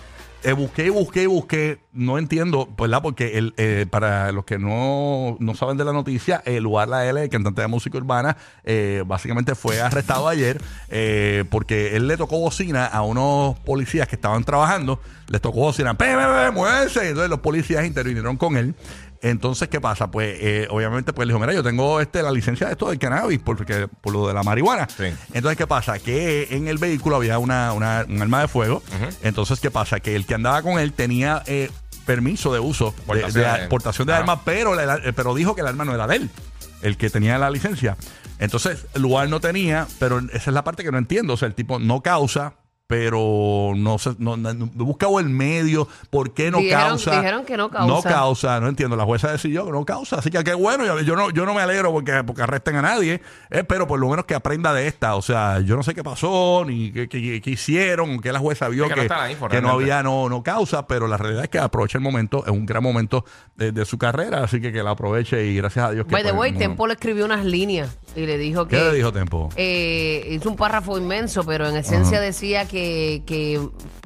Eh, 0.45 0.53
busqué 0.53 0.85
y 0.85 0.89
busqué 0.89 1.23
y 1.23 1.25
busqué, 1.25 1.79
no 1.91 2.19
entiendo, 2.19 2.69
¿verdad? 2.77 3.01
Porque 3.01 3.39
el, 3.39 3.55
eh, 3.57 3.87
para 3.89 4.31
los 4.31 4.45
que 4.45 4.59
no, 4.59 5.37
no 5.39 5.55
saben 5.55 5.75
de 5.75 5.83
la 5.83 5.91
noticia, 5.91 6.43
el 6.45 6.65
la 6.87 7.09
L, 7.09 7.23
el 7.23 7.29
cantante 7.29 7.61
de 7.63 7.67
música 7.67 7.97
urbana, 7.97 8.37
eh, 8.63 9.03
básicamente 9.07 9.55
fue 9.55 9.81
arrestado 9.81 10.27
ayer 10.27 10.61
eh, 10.89 11.45
porque 11.49 11.95
él 11.95 12.07
le 12.07 12.15
tocó 12.15 12.37
bocina 12.37 12.85
a 12.85 13.01
unos 13.01 13.57
policías 13.61 14.07
que 14.07 14.17
estaban 14.17 14.43
trabajando, 14.43 14.99
les 15.29 15.41
tocó 15.41 15.61
bocina, 15.61 15.95
¡pe, 15.95 16.05
pe, 16.05 16.11
pe, 16.15 16.51
muévense! 16.51 17.07
Entonces 17.07 17.31
los 17.31 17.39
policías 17.39 17.83
intervinieron 17.83 18.37
con 18.37 18.55
él. 18.55 18.75
Entonces, 19.29 19.67
¿qué 19.69 19.81
pasa? 19.81 20.11
Pues, 20.11 20.37
eh, 20.39 20.67
obviamente, 20.69 21.11
pues 21.11 21.27
le 21.27 21.33
dijo, 21.33 21.39
mira, 21.39 21.51
yo 21.53 21.63
tengo 21.63 21.99
este, 21.99 22.21
la 22.21 22.31
licencia 22.31 22.67
de 22.67 22.73
esto 22.73 22.89
del 22.89 22.99
cannabis, 22.99 23.39
porque, 23.39 23.87
por 24.01 24.13
lo 24.13 24.27
de 24.27 24.33
la 24.35 24.43
marihuana. 24.43 24.87
Sí. 24.95 25.05
Entonces, 25.33 25.57
¿qué 25.57 25.65
pasa? 25.65 25.97
Que 25.97 26.47
en 26.51 26.67
el 26.67 26.77
vehículo 26.77 27.15
había 27.15 27.39
una, 27.39 27.73
una- 27.73 28.05
un 28.07 28.21
arma 28.21 28.41
de 28.41 28.47
fuego. 28.47 28.83
Entonces, 29.23 29.59
¿qué 29.59 29.71
pasa? 29.71 29.99
Que 29.99 30.15
el 30.15 30.25
que 30.27 30.35
andaba 30.35 30.61
con 30.61 30.77
él 30.79 30.93
tenía 30.93 31.41
eh, 31.47 31.71
permiso 32.05 32.53
de 32.53 32.59
uso, 32.59 32.93
de- 32.97 33.01
Portación 33.03 33.33
de, 33.55 33.61
de- 33.63 33.67
portación 33.67 34.07
de 34.07 34.13
armas, 34.13 34.39
pero, 34.45 34.75
la- 34.75 35.01
pero 35.15 35.33
dijo 35.33 35.55
que 35.55 35.61
el 35.61 35.67
arma 35.67 35.85
no 35.85 35.95
era 35.95 36.05
de 36.05 36.17
él, 36.17 36.29
el 36.83 36.95
que 36.97 37.09
tenía 37.09 37.37
la 37.39 37.49
licencia. 37.49 37.97
Entonces, 38.37 38.85
el 38.93 39.01
lugar 39.01 39.27
no 39.29 39.39
tenía, 39.39 39.87
pero 39.97 40.19
esa 40.19 40.51
es 40.51 40.53
la 40.53 40.63
parte 40.63 40.83
que 40.83 40.91
no 40.91 40.97
entiendo. 40.99 41.33
O 41.33 41.37
sea, 41.37 41.47
el 41.47 41.55
tipo 41.55 41.79
no 41.79 42.01
causa, 42.01 42.53
pero 42.87 43.73
no 43.75 43.97
se 43.97 44.11
no, 44.19 44.37
no- 44.37 44.53
no- 44.53 44.65
he 44.65 44.83
buscado 44.83 45.19
el 45.19 45.27
medio, 45.29 45.87
¿por 46.09 46.33
qué 46.33 46.51
no 46.51 46.59
Dijeron- 46.59 46.89
causa? 46.89 47.11
dijeron 47.17 47.45
que 47.45 47.57
no 47.57 47.69
causa. 47.71 47.87
No 47.87 48.01
causa, 48.03 48.59
no 48.59 48.67
entiendo. 48.67 48.95
La 48.95 49.05
jueza 49.05 49.31
decidió 49.31 49.65
que 49.65 49.71
no 49.71 49.83
causa. 49.85 50.17
Así 50.17 50.29
que 50.29 50.43
qué 50.43 50.53
bueno, 50.53 50.85
yo, 50.85 50.99
yo 51.01 51.15
no, 51.15 51.29
yo 51.31 51.45
no 51.45 51.53
me 51.55 51.61
alegro 51.61 51.91
porque, 51.91 52.23
porque 52.23 52.43
arresten 52.43 52.75
a 52.75 52.81
nadie, 52.83 53.21
eh, 53.49 53.63
pero 53.63 53.87
por 53.87 53.99
lo 53.99 54.07
menos 54.09 54.25
que 54.25 54.35
aprenda 54.35 54.73
de 54.73 54.87
esta. 54.87 55.15
O 55.15 55.21
sea, 55.21 55.59
yo 55.61 55.75
no 55.75 55.83
sé 55.83 55.95
qué 55.95 56.03
pasó, 56.03 56.63
ni 56.67 56.91
qué, 56.91 57.09
qué- 57.09 57.41
qué 57.41 57.49
hicieron, 57.49 58.19
que 58.19 58.31
la 58.31 58.39
jueza 58.39 58.69
vio 58.69 58.85
Es 58.85 58.93
que 58.93 59.07
que, 59.49 59.61
no 59.61 59.77
que 59.77 59.83
había 59.83 60.03
no, 60.03 60.29
no 60.29 60.43
causa, 60.43 60.85
pero 60.87 61.07
la 61.07 61.17
realidad 61.17 61.43
es 61.45 61.49
que 61.49 61.57
aprovecha 61.59 61.97
el 61.97 62.03
momento, 62.03 62.43
es 62.45 62.51
un 62.51 62.65
gran 62.65 62.83
momento 62.83 63.25
de, 63.55 63.71
de 63.71 63.85
su 63.85 63.97
carrera, 63.97 64.43
así 64.43 64.61
que 64.61 64.71
que 64.71 64.83
la 64.83 64.91
aproveche 64.91 65.45
y 65.45 65.55
gracias 65.55 65.85
a 65.85 65.91
Dios 65.91 66.05
que 66.05 66.11
By 66.11 66.23
the 66.23 66.29
pues, 66.29 66.39
way, 66.39 66.51
Tempo 66.53 66.85
le 66.87 66.93
escribió 66.93 67.25
unas 67.25 67.45
líneas 67.45 67.97
y 68.15 68.25
le 68.25 68.37
dijo 68.37 68.67
que. 68.67 68.77
¿Qué 68.77 68.83
le 68.83 68.93
dijo 68.93 69.11
Tempo? 69.11 69.49
Eh, 69.55 70.27
hizo 70.31 70.49
un 70.49 70.55
párrafo 70.55 70.97
inmenso, 70.97 71.43
pero 71.43 71.67
en 71.67 71.75
esencia 71.77 72.19
decía 72.21 72.65
que, 72.67 72.74
que, 73.25 73.59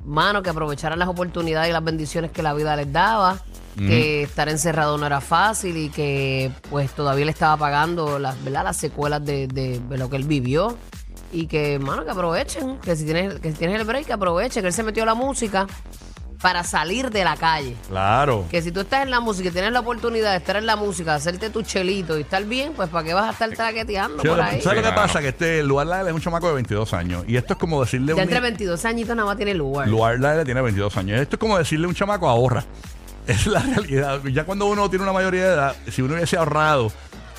mano, 0.05 0.41
que 0.43 0.49
aprovecharan 0.49 0.99
las 0.99 1.07
oportunidades 1.07 1.69
y 1.69 1.73
las 1.73 1.83
bendiciones 1.83 2.31
que 2.31 2.41
la 2.43 2.53
vida 2.53 2.75
les 2.75 2.91
daba, 2.91 3.39
que 3.77 4.23
estar 4.23 4.49
encerrado 4.49 4.97
no 4.97 5.05
era 5.05 5.21
fácil 5.21 5.77
y 5.77 5.89
que 5.89 6.51
pues 6.69 6.91
todavía 6.91 7.23
le 7.23 7.31
estaba 7.31 7.55
pagando 7.55 8.19
las, 8.19 8.41
¿verdad? 8.43 8.65
las 8.65 8.75
secuelas 8.77 9.23
de, 9.23 9.47
de- 9.47 9.79
de 9.79 9.97
lo 9.97 10.09
que 10.09 10.17
él 10.17 10.25
vivió. 10.25 10.75
Y 11.31 11.45
que, 11.45 11.77
mano, 11.79 12.03
que 12.03 12.11
aprovechen, 12.11 12.77
que 12.79 12.95
si 12.95 13.05
tienes, 13.05 13.39
que 13.39 13.51
si 13.51 13.57
tienes 13.59 13.79
el 13.79 13.85
break, 13.85 14.05
que 14.07 14.13
aprovechen, 14.13 14.61
que 14.63 14.67
él 14.67 14.73
se 14.73 14.81
metió 14.83 15.03
a 15.03 15.05
la 15.05 15.13
música 15.13 15.67
para 16.41 16.63
salir 16.63 17.09
de 17.09 17.23
la 17.23 17.35
calle. 17.35 17.75
Claro. 17.89 18.45
Que 18.49 18.61
si 18.61 18.71
tú 18.71 18.79
estás 18.81 19.03
en 19.03 19.11
la 19.11 19.19
música 19.19 19.49
y 19.49 19.51
tienes 19.51 19.71
la 19.73 19.81
oportunidad 19.81 20.31
de 20.31 20.37
estar 20.37 20.55
en 20.55 20.65
la 20.65 20.75
música, 20.77 21.11
de 21.11 21.17
hacerte 21.17 21.49
tu 21.49 21.61
chelito 21.63 22.17
y 22.17 22.21
estar 22.21 22.43
bien, 22.45 22.73
pues 22.75 22.87
¿para 22.89 23.03
qué 23.05 23.13
vas 23.13 23.27
a 23.27 23.31
estar 23.31 23.49
traqueteando 23.49 24.21
Sí, 24.21 24.27
por 24.27 24.37
lo- 24.37 24.43
ahí? 24.43 24.61
¿Sabes 24.61 24.81
lo 24.83 24.89
que 24.89 24.95
pasa? 24.95 25.19
Que 25.21 25.29
este 25.29 25.63
Luar 25.63 25.87
Lael 25.87 26.07
es 26.07 26.13
un 26.13 26.21
chamaco 26.21 26.47
de 26.47 26.53
22 26.53 26.93
años. 26.93 27.23
Y 27.27 27.35
esto 27.35 27.53
es 27.53 27.59
como 27.59 27.81
decirle 27.81 28.09
Ya 28.09 28.15
un 28.15 28.21
entre 28.21 28.37
ni- 28.37 28.41
22 28.43 28.85
añitos 28.85 29.15
nada 29.15 29.27
más 29.27 29.37
tiene 29.37 29.53
lugar. 29.53 29.87
Luar 29.89 30.19
Lael 30.19 30.45
tiene 30.45 30.61
22 30.61 30.95
años. 30.97 31.19
Esto 31.19 31.35
es 31.35 31.39
como 31.39 31.57
decirle 31.57 31.85
a 31.85 31.89
un 31.89 31.95
chamaco 31.95 32.27
ahorra. 32.29 32.63
Es 33.27 33.45
la 33.45 33.59
realidad. 33.59 34.21
Ya 34.31 34.43
cuando 34.43 34.65
uno 34.65 34.89
tiene 34.89 35.03
una 35.03 35.13
mayoría 35.13 35.43
de 35.47 35.53
edad, 35.53 35.75
si 35.91 36.01
uno 36.01 36.15
hubiese 36.15 36.35
ahorrado 36.37 36.91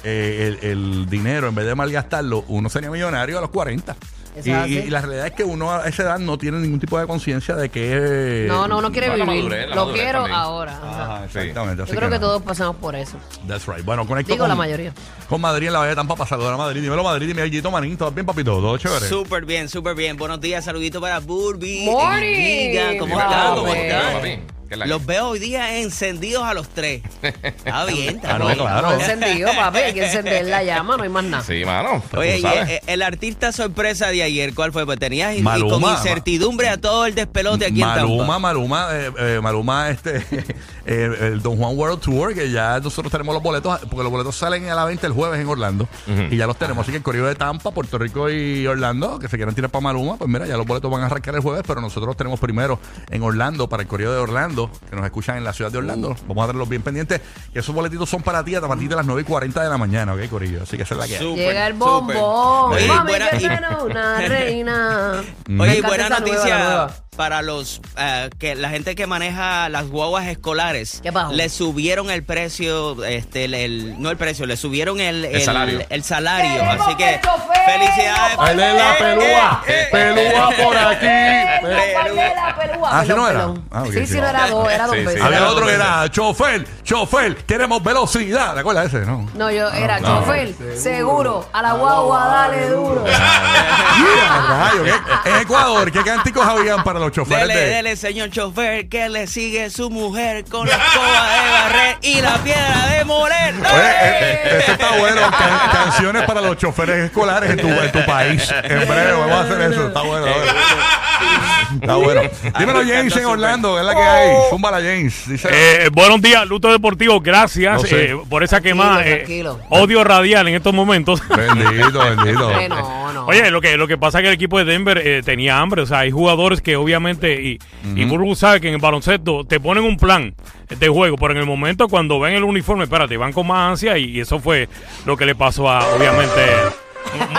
eh, 0.05 0.57
el, 0.63 0.71
el 0.71 1.07
dinero 1.11 1.49
en 1.49 1.55
vez 1.57 1.67
de 1.67 1.75
malgastarlo, 1.75 2.45
uno 2.47 2.69
sería 2.69 2.91
millonario 2.93 3.39
a 3.39 3.41
los 3.41 3.51
40. 3.51 3.97
Y, 4.45 4.51
y- 4.51 4.79
y 4.79 4.91
la 4.91 5.01
realidad 5.01 5.27
es 5.27 5.33
que 5.33 5.43
uno 5.45 5.73
a 5.73 5.89
esa 5.89 6.05
edad 6.05 6.19
no 6.19 6.39
tiene 6.39 6.59
ningún 6.59 6.79
tipo 6.79 6.99
de 6.99 7.07
conciencia 7.07 7.57
de 7.57 7.69
que... 7.69 8.45
No, 8.49 8.69
no, 8.69 8.81
no 8.81 8.93
quiere 8.93 9.11
vivir. 9.11 9.25
madurez, 9.27 9.69
Lo 9.75 9.93
quiero 9.93 10.21
también. 10.21 10.39
ahora. 10.39 10.79
Ajá. 10.83 11.25
Exactamente. 11.25 11.83
así 11.83 11.93
Yo 11.93 11.99
creo 11.99 12.09
que 12.11 12.15
no. 12.19 12.21
todos 12.27 12.43
pasamos 12.43 12.77
por 12.77 12.95
eso. 12.95 13.17
That's 13.49 13.67
right. 13.67 13.85
Bueno, 13.85 14.07
conecto 14.07 14.33
Digo 14.33 14.43
con, 14.45 14.49
la 14.49 14.55
mayoría. 14.55 14.93
con 15.29 15.41
Madrid 15.41 15.67
en 15.67 15.73
la 15.73 15.79
Bahía 15.81 15.91
de 15.91 15.97
Tampa 15.97 16.15
para 16.15 16.29
saludar 16.29 16.55
a 16.55 16.57
Madrid. 16.57 16.81
Dímelo, 16.81 17.03
Madrid. 17.03 17.27
Dime, 17.27 17.43
Guillito 17.45 17.71
Manín. 17.71 17.97
¿Todo 17.97 18.13
bien, 18.13 18.25
papito? 18.25 18.53
¿Todo 18.53 18.79
chévere? 18.79 19.09
Súper 19.09 19.45
bien, 19.45 19.69
súper 19.69 19.95
bien. 19.97 20.17
Buenos 20.17 20.41
días, 20.41 20.65
saludito 20.65 21.01
para 21.01 21.19
Burby. 21.19 21.87
Morning. 21.87 22.99
¿Cómo 23.01 23.15
Wow, 23.15 23.23
están? 23.23 23.55
¿Cómo 23.57 23.67
man. 23.69 24.60
Los 24.77 25.05
veo 25.05 25.29
hoy 25.29 25.39
día 25.39 25.79
encendidos 25.79 26.45
a 26.45 26.55
los 26.55 26.69
tres. 26.69 27.03
Está 27.23 27.85
bien, 27.87 28.17
está 28.17 28.37
Ah, 28.37 28.39
no, 28.39 28.47
bien. 28.47 28.59
claro. 28.59 28.93
Encendido, 29.01 29.51
papi. 29.55 29.79
Hay 29.79 29.95
que 29.95 30.05
encender 30.07 30.45
la 30.47 30.63
llama, 30.63 30.97
no 30.97 31.03
hay 31.03 31.09
más 31.09 31.25
nada. 31.25 31.43
Sí, 31.45 31.65
mano. 31.65 32.03
pues 32.11 32.21
Oye, 32.21 32.33
tú 32.33 32.39
y 32.39 32.43
sabes. 32.43 32.71
el, 32.87 32.95
el 32.95 33.03
artista 33.03 33.53
sorpresa 33.53 34.09
de 34.09 34.23
ayer, 34.23 34.55
¿cuál 34.55 34.73
fue? 34.73 34.87
Pues 34.87 34.99
tenías 34.99 35.37
y 35.37 35.43
con 35.43 35.83
incertidumbre 35.83 36.69
a 36.69 36.77
todo 36.81 37.07
el 37.07 37.15
despelote 37.15 37.67
aquí 37.67 37.81
en 37.83 37.89
Maluma, 37.89 38.17
Tampa. 38.35 38.39
Maluma, 38.39 38.89
eh, 38.93 39.13
eh, 39.19 39.41
Maluma, 39.43 39.91
este, 39.91 40.19
eh, 40.87 41.17
el 41.21 41.43
Don 41.43 41.57
Juan 41.57 41.77
World 41.77 42.01
Tour, 42.01 42.35
que 42.35 42.51
ya 42.51 42.79
nosotros 42.81 43.11
tenemos 43.11 43.35
los 43.35 43.43
boletos, 43.43 43.79
porque 43.81 44.03
los 44.03 44.11
boletos 44.11 44.37
salen 44.37 44.69
a 44.69 44.75
la 44.75 44.85
venta 44.85 45.07
el 45.07 45.13
jueves 45.13 45.41
en 45.41 45.47
Orlando, 45.49 45.89
y 46.31 46.37
ya 46.37 46.47
los 46.47 46.57
tenemos. 46.57 46.83
Así 46.83 46.91
que 46.93 46.99
el 46.99 47.03
correo 47.03 47.27
de 47.27 47.35
Tampa, 47.35 47.71
Puerto 47.73 47.99
Rico 47.99 48.29
y 48.31 48.67
Orlando, 48.67 49.19
que 49.19 49.29
se 49.29 49.37
quieran 49.37 49.55
tirar 49.55 49.71
para 49.71 49.83
Maluma, 49.83 50.17
pues 50.17 50.29
mira, 50.31 50.47
ya 50.47 50.57
los 50.57 50.67
boletos 50.67 50.91
van 50.91 51.03
a 51.03 51.07
arrancar 51.07 51.35
el 51.35 51.41
jueves, 51.41 51.63
pero 51.67 51.81
nosotros 51.81 52.07
los 52.07 52.17
tenemos 52.17 52.39
primero 52.41 52.79
en 53.11 53.23
Orlando, 53.23 53.69
para 53.69 53.83
el 53.83 53.89
correo 53.89 54.13
de 54.13 54.19
Orlando, 54.19 54.60
que 54.89 54.97
nos 54.97 55.05
escuchan 55.05 55.37
en 55.37 55.45
la 55.45 55.53
ciudad 55.53 55.71
de 55.71 55.79
Orlando. 55.79 56.17
Vamos 56.27 56.45
a 56.45 56.47
tenerlos 56.49 56.69
bien 56.69 56.83
pendientes, 56.83 57.21
que 57.53 57.59
esos 57.61 57.75
boletitos 57.75 58.09
son 58.11 58.23
para 58.23 58.45
ti 58.45 58.55
a 58.55 58.61
partir 58.61 58.89
de 58.89 58.97
las 58.97 59.07
9 59.07 59.23
y 59.23 59.25
40 59.25 59.63
de 59.63 59.69
la 59.71 59.79
mañana, 59.79 60.13
¿ok, 60.15 60.29
Corillo? 60.29 60.63
Así 60.65 60.77
que 60.77 60.83
esa 60.83 60.95
es 60.95 61.01
la 61.01 61.07
que 61.07 61.17
hay. 61.17 61.23
Súper, 61.23 61.47
Llega 61.49 61.67
el 61.69 61.73
súper. 61.75 61.87
bombón. 62.17 62.73
Oye, 62.75 62.87
Mami, 62.89 63.11
buena- 63.11 63.31
que 63.31 63.47
una 63.87 64.19
reina. 64.21 65.23
Me 65.47 65.63
Oye, 65.65 65.75
y 65.75 65.79
encanta 65.79 65.89
buena 65.89 66.05
esa 66.07 66.21
nueva, 66.21 66.35
noticia 66.35 66.59
la 66.59 66.65
nueva. 66.65 66.95
Para 67.17 67.43
los 67.43 67.81
eh, 67.99 68.31
que 68.39 68.55
la 68.55 68.71
gente 68.71 68.95
que 68.95 69.07
maneja 69.07 69.69
las 69.69 69.89
guaguas 69.89 70.27
escolares. 70.27 71.01
¿Qué 71.03 71.13
pasó? 71.13 71.33
Le 71.33 71.49
subieron 71.49 72.11
el 72.11 72.23
precio, 72.23 73.05
este, 73.05 73.45
el, 73.45 73.55
el- 73.55 74.01
no 74.01 74.11
el 74.11 74.17
precio, 74.17 74.47
le 74.47 74.57
subieron 74.57 75.01
el, 75.01 75.25
el, 75.25 75.43
salario. 75.43 75.81
el 75.91 76.05
salario. 76.05 76.61
¡Queremos 76.63 76.87
Así 76.87 76.97
que 76.97 77.21
felicidades. 77.67 78.39
Ahí 78.39 78.57
lee 78.57 78.63
la 78.63 78.93
Eh, 78.93 78.97
pelúa, 79.01 79.63
eh, 79.67 79.73
eh, 79.83 79.89
pelúa 79.91 80.51
por 80.63 80.77
aquí. 80.79 81.07
Bailé 81.95 82.35
la 82.35 82.57
pelúa. 82.59 82.89
Ah, 82.93 83.03
¿sí 83.03 83.09
Perdón, 83.09 83.25
no 83.25 83.29
era? 83.29 83.55
Ah, 83.71 83.85
sí, 83.87 83.93
sí. 83.93 84.07
sí, 84.07 84.21
no 84.21 84.27
era 84.29 84.47
dos, 84.49 84.73
era 84.73 84.87
dos 84.87 84.95
Sí, 84.95 85.01
sí. 85.01 85.07
veces. 85.07 85.23
Había 85.23 85.49
otro 85.49 85.67
que 85.67 85.73
era 85.75 86.09
chofer, 86.11 86.67
chofer, 86.85 87.37
queremos 87.45 87.83
velocidad. 87.83 88.55
¿Te 88.55 88.61
acuerdas 88.61 88.91
de 88.91 88.99
ese? 89.01 89.07
No. 89.11 89.29
No, 89.35 89.51
yo 89.51 89.69
era 89.71 90.01
chofer, 90.01 90.55
seguro, 90.77 91.49
a 91.53 91.61
la 91.63 91.73
guagua, 91.75 92.25
dale 92.27 92.69
duro. 92.69 93.05
Mira, 93.05 94.47
rayo, 94.49 94.85
¿qué- 94.85 95.31
En 95.31 95.37
Ecuador, 95.43 95.93
¿qué 95.93 96.03
cánticos 96.03 96.47
habían 96.47 96.83
para 96.85 97.00
los 97.01 97.13
choferes 97.13 97.49
Dele, 97.49 97.61
de.? 97.61 97.67
dele, 97.75 97.97
señor 97.97 98.31
chofer, 98.31 98.89
que 98.89 99.09
le 99.09 99.27
sigue 99.27 99.71
su 99.71 99.91
mujer 99.91 100.45
con 100.45 100.67
la 100.69 100.75
escoba 100.77 101.31
de 101.31 101.51
barrer 101.51 101.99
y 102.03 102.21
la 102.21 102.39
piedra 102.39 102.87
de 102.97 103.05
moler. 103.05 103.55
Oye, 103.55 103.91
eh, 104.03 104.59
eso 104.63 104.73
está 104.73 104.91
bueno. 104.99 105.21
Can- 105.31 105.71
canciones 105.73 106.23
para 106.25 106.41
los 106.41 106.57
choferes 106.57 107.05
escolares 107.07 107.51
en 107.51 107.59
tu, 107.59 107.69
en 107.69 107.93
tu 107.93 108.05
país. 108.07 108.51
En 108.65 108.87
breve, 108.89 109.13
vamos 109.13 109.33
a 109.37 109.41
hacer 109.41 109.61
eso. 109.73 109.89
Está 109.89 110.03
bueno. 110.03 110.27
está 111.75 111.97
bueno. 111.97 112.21
Está 112.23 112.51
bueno. 112.53 112.59
Dímelo, 112.59 112.81
James 112.95 113.17
en 113.17 113.25
Orlando, 113.27 113.79
es 113.79 113.85
la 113.85 113.95
que 113.95 114.01
hay. 114.03 114.37
Zumba 114.51 114.71
la 114.71 114.79
James. 114.79 115.29
Dice, 115.29 115.49
Eh, 115.53 115.89
buenos 115.93 116.21
días, 116.23 116.47
Luto 116.47 116.71
Deportivo. 116.71 117.21
Gracias 117.21 117.83
sé. 117.83 118.13
eh, 118.13 118.17
por 118.29 118.43
esa 118.43 118.61
quemada. 118.61 119.07
eh, 119.07 119.17
tranquilo. 119.17 119.59
odio 119.69 120.03
radial 120.05 120.49
en 120.49 120.55
estos 120.55 120.75
momentos. 120.75 121.23
Bendito, 121.29 121.99
bendito. 121.99 122.47
Hombre, 122.49 122.69
no, 122.69 123.13
no. 123.13 123.27
Oye, 123.27 123.51
lo 123.51 123.61
que, 123.61 123.77
lo 123.77 123.87
que 123.87 123.99
pasa 123.99 124.19
es 124.19 124.23
que 124.23 124.29
el 124.29 124.35
equipo 124.35 124.59
de 124.59 124.65
Denver 124.65 124.99
eh, 125.05 125.23
tenía 125.25 125.59
hambre. 125.59 125.83
O 125.83 125.87
sea, 125.87 126.01
hay 126.01 126.11
jugadores 126.11 126.61
que 126.61 126.77
obviamente, 126.77 127.41
y, 127.43 127.59
y 127.95 128.05
Burbu 128.05 128.35
sabe 128.35 128.61
que 128.61 128.69
en 128.69 128.75
el 128.75 128.81
baloncesto 128.81 129.45
te 129.45 129.61
ponen 129.61 129.85
un 129.85 129.97
plan 129.97 130.35
de 130.69 130.89
juego, 130.89 131.17
pero 131.17 131.33
en 131.33 131.39
el 131.39 131.47
momento 131.47 131.89
cuando 131.89 132.21
ven 132.21 132.35
el 132.35 132.45
uniforme, 132.45 132.85
espérate, 132.85 133.17
van 133.17 133.33
con 133.33 133.47
más 133.47 133.71
ansia 133.73 133.99
y, 133.99 134.05
y 134.17 134.21
eso 134.21 134.39
fue 134.41 134.69
lo 135.05 135.17
que 135.17 135.27
le 135.27 135.35
pasó 135.35 135.69
a, 135.71 135.87
obviamente. 135.95 136.41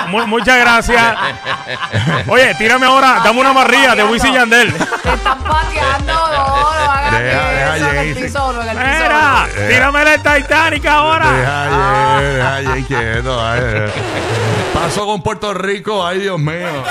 Mu- 0.08 0.28
muchas 0.28 0.60
gracias. 0.60 1.16
Oye, 2.28 2.54
tírame 2.56 2.86
ahora, 2.86 3.22
dame 3.24 3.40
una 3.40 3.52
barría 3.54 3.96
de 3.96 4.04
Wisin 4.04 4.32
y 4.32 4.36
Yandel. 4.36 4.74
Te 4.74 4.84
están 5.14 5.40
pateando, 5.44 6.14
no, 6.14 6.48
no 6.48 6.92
hagas 6.92 7.12
Deja, 7.12 7.50
deja, 7.50 7.78
en 7.78 7.98
el 7.98 8.16
piso, 8.16 8.54
no, 8.54 8.62
en 8.62 8.70
el 8.70 8.76
piso. 8.78 8.90
Mira, 9.04 9.48
tírame 9.70 10.02
el 10.14 10.22
Titanic 10.22 10.86
ahora. 10.86 11.32
Deja 11.32 12.18
ayer, 12.18 12.34
deja 12.34 12.56
ayer 12.56 12.86
quieto. 12.86 13.42
Pasó 14.74 15.06
con 15.06 15.22
Puerto 15.22 15.54
Rico, 15.54 16.06
ay 16.06 16.20
Dios 16.20 16.40
mío. 16.40 16.84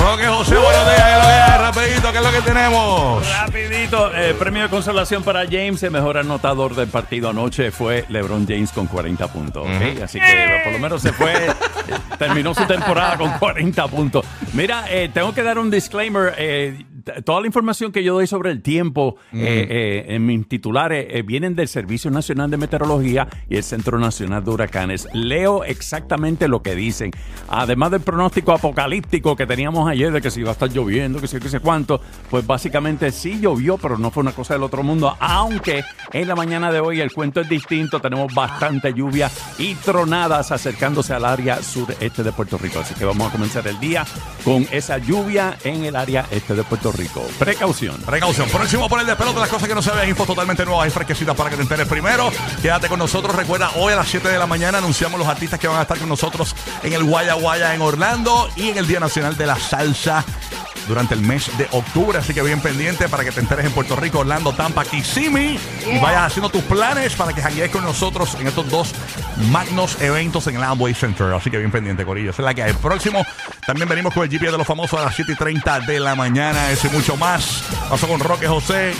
Roque 0.00 0.26
José, 0.26 0.54
buenos 0.56 0.84
días. 0.86 1.60
Rapidito, 1.60 2.12
¿qué 2.12 2.18
es 2.18 2.24
lo 2.24 2.30
que 2.32 2.40
tenemos? 2.42 3.28
Rapidito, 3.30 4.14
eh, 4.14 4.34
premio 4.38 4.62
de 4.62 4.68
consolación 4.68 5.22
para 5.22 5.44
James, 5.44 5.82
el 5.82 5.90
mejor 5.90 6.16
anotador 6.18 6.74
del 6.74 6.88
partido 6.88 7.28
anoche 7.30 7.70
fue 7.70 8.04
LeBron 8.08 8.46
James 8.46 8.70
con 8.72 8.86
40 8.86 9.26
puntos. 9.28 9.66
Así 10.02 10.18
que 10.20 10.60
por 10.64 10.72
lo 10.72 10.78
menos 10.78 11.02
se 11.02 11.12
fue, 11.12 11.32
terminó 12.18 12.54
su 12.54 12.64
temporada 12.66 13.16
con 13.18 13.32
40 13.38 13.86
puntos. 13.88 14.24
Mira, 14.52 14.84
eh, 14.88 15.10
tengo 15.12 15.34
que 15.34 15.42
dar 15.42 15.58
un 15.58 15.70
disclaimer. 15.70 16.34
eh, 16.38 16.84
toda 17.24 17.40
la 17.40 17.46
información 17.46 17.92
que 17.92 18.02
yo 18.02 18.14
doy 18.14 18.26
sobre 18.26 18.50
el 18.50 18.62
tiempo 18.62 19.16
eh, 19.32 19.66
eh, 19.68 20.14
en 20.14 20.26
mis 20.26 20.48
titulares 20.48 21.06
eh, 21.10 21.22
vienen 21.22 21.54
del 21.54 21.68
Servicio 21.68 22.10
Nacional 22.10 22.50
de 22.50 22.56
Meteorología 22.56 23.28
y 23.48 23.56
el 23.56 23.62
Centro 23.62 23.98
Nacional 23.98 24.44
de 24.44 24.50
Huracanes. 24.50 25.08
Leo 25.12 25.64
exactamente 25.64 26.48
lo 26.48 26.62
que 26.62 26.74
dicen. 26.74 27.10
Además 27.48 27.90
del 27.90 28.00
pronóstico 28.00 28.52
apocalíptico 28.52 29.36
que 29.36 29.46
teníamos 29.46 29.88
ayer 29.88 30.12
de 30.12 30.20
que 30.20 30.30
si 30.30 30.40
iba 30.40 30.50
a 30.50 30.52
estar 30.52 30.70
lloviendo, 30.70 31.20
que 31.20 31.26
sé 31.26 31.40
que 31.40 31.48
sé 31.48 31.60
cuánto, 31.60 32.00
pues 32.30 32.46
básicamente 32.46 33.10
sí 33.10 33.40
llovió, 33.40 33.78
pero 33.78 33.98
no 33.98 34.10
fue 34.10 34.22
una 34.22 34.32
cosa 34.32 34.54
del 34.54 34.62
otro 34.62 34.82
mundo, 34.82 35.16
aunque 35.20 35.82
en 36.12 36.28
la 36.28 36.34
mañana 36.34 36.70
de 36.70 36.80
hoy 36.80 37.00
el 37.00 37.12
cuento 37.12 37.40
es 37.40 37.48
distinto, 37.48 38.00
tenemos 38.00 38.32
bastante 38.34 38.92
lluvia 38.92 39.30
y 39.58 39.74
tronadas 39.76 40.52
acercándose 40.52 41.14
al 41.14 41.24
área 41.24 41.62
sureste 41.62 42.22
de 42.22 42.32
Puerto 42.32 42.58
Rico, 42.58 42.80
así 42.80 42.94
que 42.94 43.04
vamos 43.04 43.28
a 43.28 43.32
comenzar 43.32 43.66
el 43.66 43.78
día 43.80 44.04
con 44.44 44.66
esa 44.70 44.98
lluvia 44.98 45.56
en 45.64 45.84
el 45.84 45.96
área 45.96 46.26
este 46.30 46.54
de 46.54 46.64
Puerto 46.64 46.92
Rico. 46.92 46.97
Precaución. 47.38 47.96
Precaución. 47.98 48.48
Próximo 48.48 48.88
por 48.88 49.00
el 49.00 49.06
despelote, 49.06 49.38
las 49.38 49.48
cosas 49.48 49.68
que 49.68 49.74
no 49.74 49.82
se 49.82 49.90
ven, 49.92 50.08
infos 50.08 50.26
totalmente 50.26 50.64
nuevas 50.64 50.88
y 50.88 50.90
fresquecitas 50.90 51.36
para 51.36 51.50
que 51.50 51.56
te 51.56 51.62
enteres 51.62 51.86
primero. 51.86 52.30
Quédate 52.60 52.88
con 52.88 52.98
nosotros. 52.98 53.34
Recuerda, 53.34 53.70
hoy 53.76 53.92
a 53.92 53.96
las 53.96 54.08
7 54.08 54.28
de 54.28 54.38
la 54.38 54.46
mañana 54.46 54.78
anunciamos 54.78 55.18
los 55.18 55.28
artistas 55.28 55.60
que 55.60 55.68
van 55.68 55.78
a 55.78 55.82
estar 55.82 55.98
con 55.98 56.08
nosotros 56.08 56.54
en 56.82 56.92
el 56.92 57.04
Guaya 57.04 57.34
Guaya 57.34 57.74
en 57.74 57.82
Orlando 57.82 58.48
y 58.56 58.70
en 58.70 58.78
el 58.78 58.86
Día 58.86 59.00
Nacional 59.00 59.36
de 59.36 59.46
la 59.46 59.56
Salsa 59.56 60.24
durante 60.88 61.14
el 61.14 61.20
mes 61.20 61.50
de 61.58 61.68
octubre. 61.72 62.18
Así 62.18 62.34
que 62.34 62.42
bien 62.42 62.60
pendiente 62.60 63.08
para 63.08 63.24
que 63.24 63.30
te 63.30 63.40
enteres 63.40 63.66
en 63.66 63.72
Puerto 63.72 63.94
Rico, 63.94 64.20
Orlando, 64.20 64.52
Tampa, 64.52 64.84
Kissimmee 64.84 65.58
y 65.86 65.98
vayas 66.00 66.26
haciendo 66.26 66.48
tus 66.48 66.62
planes 66.62 67.14
para 67.14 67.32
que 67.32 67.42
janguees 67.42 67.70
con 67.70 67.84
nosotros 67.84 68.36
en 68.40 68.46
estos 68.46 68.68
dos 68.70 68.92
magnos 69.50 70.00
eventos 70.00 70.46
en 70.46 70.56
el 70.56 70.62
Amway 70.62 70.94
Center. 70.94 71.32
Así 71.32 71.50
que 71.50 71.58
bien 71.58 71.70
pendiente, 71.70 72.04
Corillo. 72.04 72.30
Esa 72.30 72.42
es 72.42 72.46
la 72.46 72.54
que 72.54 72.62
hay. 72.62 72.72
Próximo, 72.72 73.24
también 73.66 73.88
venimos 73.88 74.14
con 74.14 74.24
el 74.24 74.30
GPS 74.30 74.52
de 74.52 74.58
los 74.58 74.66
famosos 74.66 74.98
a 74.98 75.04
las 75.04 75.14
7 75.14 75.32
y 75.32 75.36
30 75.36 75.80
de 75.80 76.00
la 76.00 76.14
mañana. 76.14 76.70
Ese 76.70 76.88
y 76.88 76.90
mucho 76.90 77.16
más. 77.16 77.62
Paso 77.88 78.08
con 78.08 78.20
Roque 78.20 78.46
José. 78.48 78.92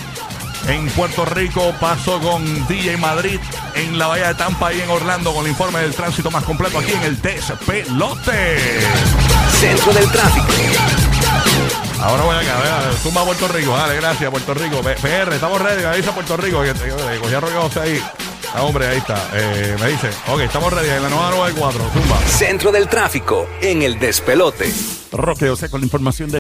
En 0.67 0.87
Puerto 0.91 1.25
Rico 1.25 1.73
paso 1.81 2.21
con 2.21 2.67
DJ 2.67 2.97
Madrid 2.99 3.41
en 3.75 3.99
la 3.99 4.09
Bahía 4.09 4.29
de 4.29 4.35
Tampa 4.35 4.73
y 4.73 4.81
en 4.81 4.91
Orlando 4.91 5.33
con 5.33 5.45
el 5.45 5.51
informe 5.51 5.81
del 5.81 5.95
tránsito 5.95 6.31
más 6.31 6.45
completo 6.45 6.79
aquí 6.79 6.93
en 6.93 7.03
el 7.05 7.23
Despelote. 7.23 8.59
Centro 9.61 9.93
del 9.93 10.11
tráfico. 10.11 11.08
Ahora 12.01 12.23
voy 12.23 12.37
acá, 12.37 12.61
vea, 12.63 12.93
zumba 13.03 13.23
a 13.23 13.25
Puerto 13.25 13.49
Rico, 13.49 13.77
dale, 13.77 13.97
gracias 13.97 14.31
Puerto 14.31 14.55
Rico. 14.55 14.81
PR, 14.83 15.33
estamos 15.33 15.61
ready, 15.61 15.83
me 15.83 15.89
avisa 15.89 16.13
Puerto 16.15 16.37
Rico, 16.37 16.63
que 16.63 16.73
cogí 17.21 17.35
a 17.35 17.41
Roque 17.41 17.55
José 17.55 17.81
ahí. 17.81 18.03
Ah, 18.55 18.63
hombre, 18.63 18.87
ahí 18.87 18.99
está. 18.99 19.31
Eh, 19.35 19.77
me 19.81 19.89
dice, 19.89 20.09
ok, 20.29 20.41
estamos 20.41 20.73
ready 20.73 20.89
en 20.89 21.03
la 21.03 21.09
nueva 21.09 21.31
94, 21.31 21.91
zumba. 21.93 22.19
Centro 22.27 22.73
del 22.73 22.89
tráfico 22.89 23.49
en 23.61 23.83
el 23.83 23.99
despelote. 23.99 24.73
Roque, 25.13 25.55
sea, 25.57 25.69
con 25.69 25.81
la 25.81 25.87
información 25.87 26.31
de 26.31 26.37